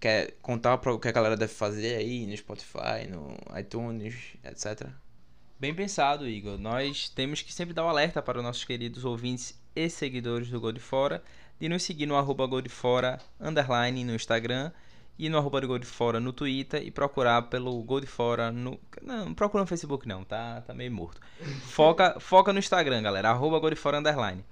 Quer 0.00 0.32
contar 0.40 0.78
para 0.78 0.94
o 0.94 0.98
que 0.98 1.06
a 1.06 1.12
galera 1.12 1.36
deve 1.36 1.52
fazer 1.52 1.96
aí 1.96 2.26
no 2.26 2.36
Spotify, 2.36 3.06
no 3.08 3.36
iTunes, 3.58 4.34
etc. 4.42 4.88
Bem 5.60 5.74
pensado, 5.74 6.26
Igor. 6.26 6.58
Nós 6.58 7.10
temos 7.10 7.42
que 7.42 7.52
sempre 7.52 7.74
dar 7.74 7.84
o 7.84 7.86
um 7.86 7.90
alerta 7.90 8.22
para 8.22 8.38
os 8.38 8.44
nossos 8.44 8.64
queridos 8.64 9.04
ouvintes 9.04 9.60
e 9.76 9.88
seguidores 9.90 10.48
do 10.48 10.58
Gol 10.58 10.72
de 10.72 10.80
Fora 10.80 11.22
de 11.60 11.68
nos 11.68 11.82
seguir 11.82 12.06
no 12.06 12.16
arroba 12.16 12.46
Gol 12.46 12.62
de 12.62 12.70
Fora, 12.70 13.20
underline 13.38 14.02
no 14.02 14.14
Instagram 14.14 14.72
e 15.18 15.28
no 15.28 15.38
arroba 15.38 15.60
do 15.60 15.68
Gol 15.68 15.78
de 15.78 15.86
Fora 15.86 16.18
no 16.18 16.32
Twitter 16.32 16.82
e 16.82 16.90
procurar 16.90 17.42
pelo 17.42 17.80
Gol 17.82 18.00
de 18.00 18.06
Fora 18.06 18.50
no... 18.50 18.78
Não, 19.02 19.26
não 19.26 19.34
procura 19.34 19.62
no 19.62 19.66
Facebook 19.66 20.06
não, 20.06 20.24
tá, 20.24 20.60
tá 20.62 20.74
meio 20.74 20.90
morto. 20.90 21.20
Foca, 21.62 22.18
foca 22.20 22.52
no 22.52 22.58
Instagram, 22.58 23.02
galera, 23.02 23.30
arroba 23.30 23.58
Gol 23.58 23.70
de 23.70 23.76
Fora, 23.76 23.98
underline. 23.98 24.44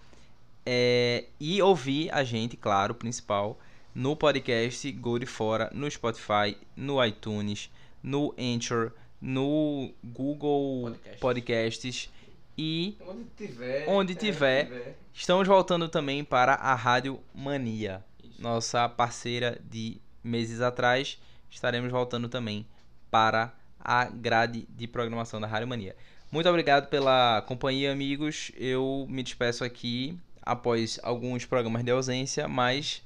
É, 0.64 1.24
e 1.40 1.60
ouvir 1.62 2.12
a 2.12 2.22
gente, 2.22 2.56
claro, 2.56 2.94
principal, 2.94 3.58
no 3.94 4.14
podcast 4.14 4.90
Gol 4.92 5.18
de 5.18 5.26
Fora, 5.26 5.70
no 5.72 5.90
Spotify, 5.90 6.56
no 6.76 7.04
iTunes, 7.04 7.70
no 8.02 8.34
Anchor, 8.38 8.92
no 9.20 9.92
Google 10.02 10.96
Podcasts, 11.18 11.20
Podcasts 11.20 12.10
e 12.56 12.96
onde 13.06 13.24
tiver, 13.36 13.88
onde 13.88 14.14
tiver, 14.14 14.60
é, 14.60 14.64
tiver, 14.64 14.96
estamos 15.12 15.46
voltando 15.46 15.88
também 15.88 16.24
para 16.24 16.54
a 16.54 16.74
Rádio 16.74 17.20
Mania, 17.34 18.04
Isso. 18.22 18.40
nossa 18.40 18.88
parceira 18.88 19.60
de 19.70 20.00
meses 20.22 20.60
atrás. 20.60 21.18
Estaremos 21.50 21.90
voltando 21.90 22.28
também 22.28 22.66
para 23.10 23.52
a 23.78 24.04
grade 24.04 24.66
de 24.68 24.86
programação 24.86 25.40
da 25.40 25.46
Rádio 25.46 25.68
Mania. 25.68 25.96
Muito 26.30 26.48
obrigado 26.48 26.88
pela 26.88 27.42
companhia, 27.42 27.90
amigos. 27.90 28.52
Eu 28.56 29.06
me 29.08 29.22
despeço 29.22 29.64
aqui 29.64 30.16
após 30.42 31.00
alguns 31.02 31.44
programas 31.44 31.82
de 31.82 31.90
ausência, 31.90 32.46
mas 32.46 33.02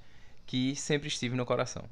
que 0.46 0.76
sempre 0.76 1.08
estive 1.08 1.34
no 1.34 1.46
coração. 1.46 1.84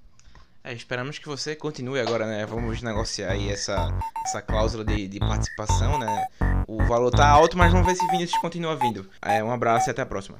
É, 0.65 0.73
esperamos 0.73 1.19
que 1.19 1.27
você 1.27 1.57
continue 1.57 1.99
agora, 1.99 2.25
né? 2.27 2.47
Vamos 2.47 2.83
negociar 2.83 3.33
aí 3.33 3.51
essa, 3.51 3.89
essa 4.25 4.41
cláusula 4.41 4.85
de, 4.85 5.09
de 5.09 5.19
participação, 5.19 5.99
né? 5.99 6.27
O 6.69 6.85
valor 6.85 7.11
tá 7.11 7.29
alto, 7.29 7.59
mas 7.59 7.73
vamos 7.73 7.87
ver 7.87 7.97
se 7.97 8.07
Vinícius 8.09 8.41
continua 8.41 8.77
vindo. 8.77 9.11
É, 9.21 9.43
um 9.43 9.51
abraço 9.51 9.89
e 9.89 9.91
até 9.91 10.03
a 10.03 10.07
próxima. 10.07 10.39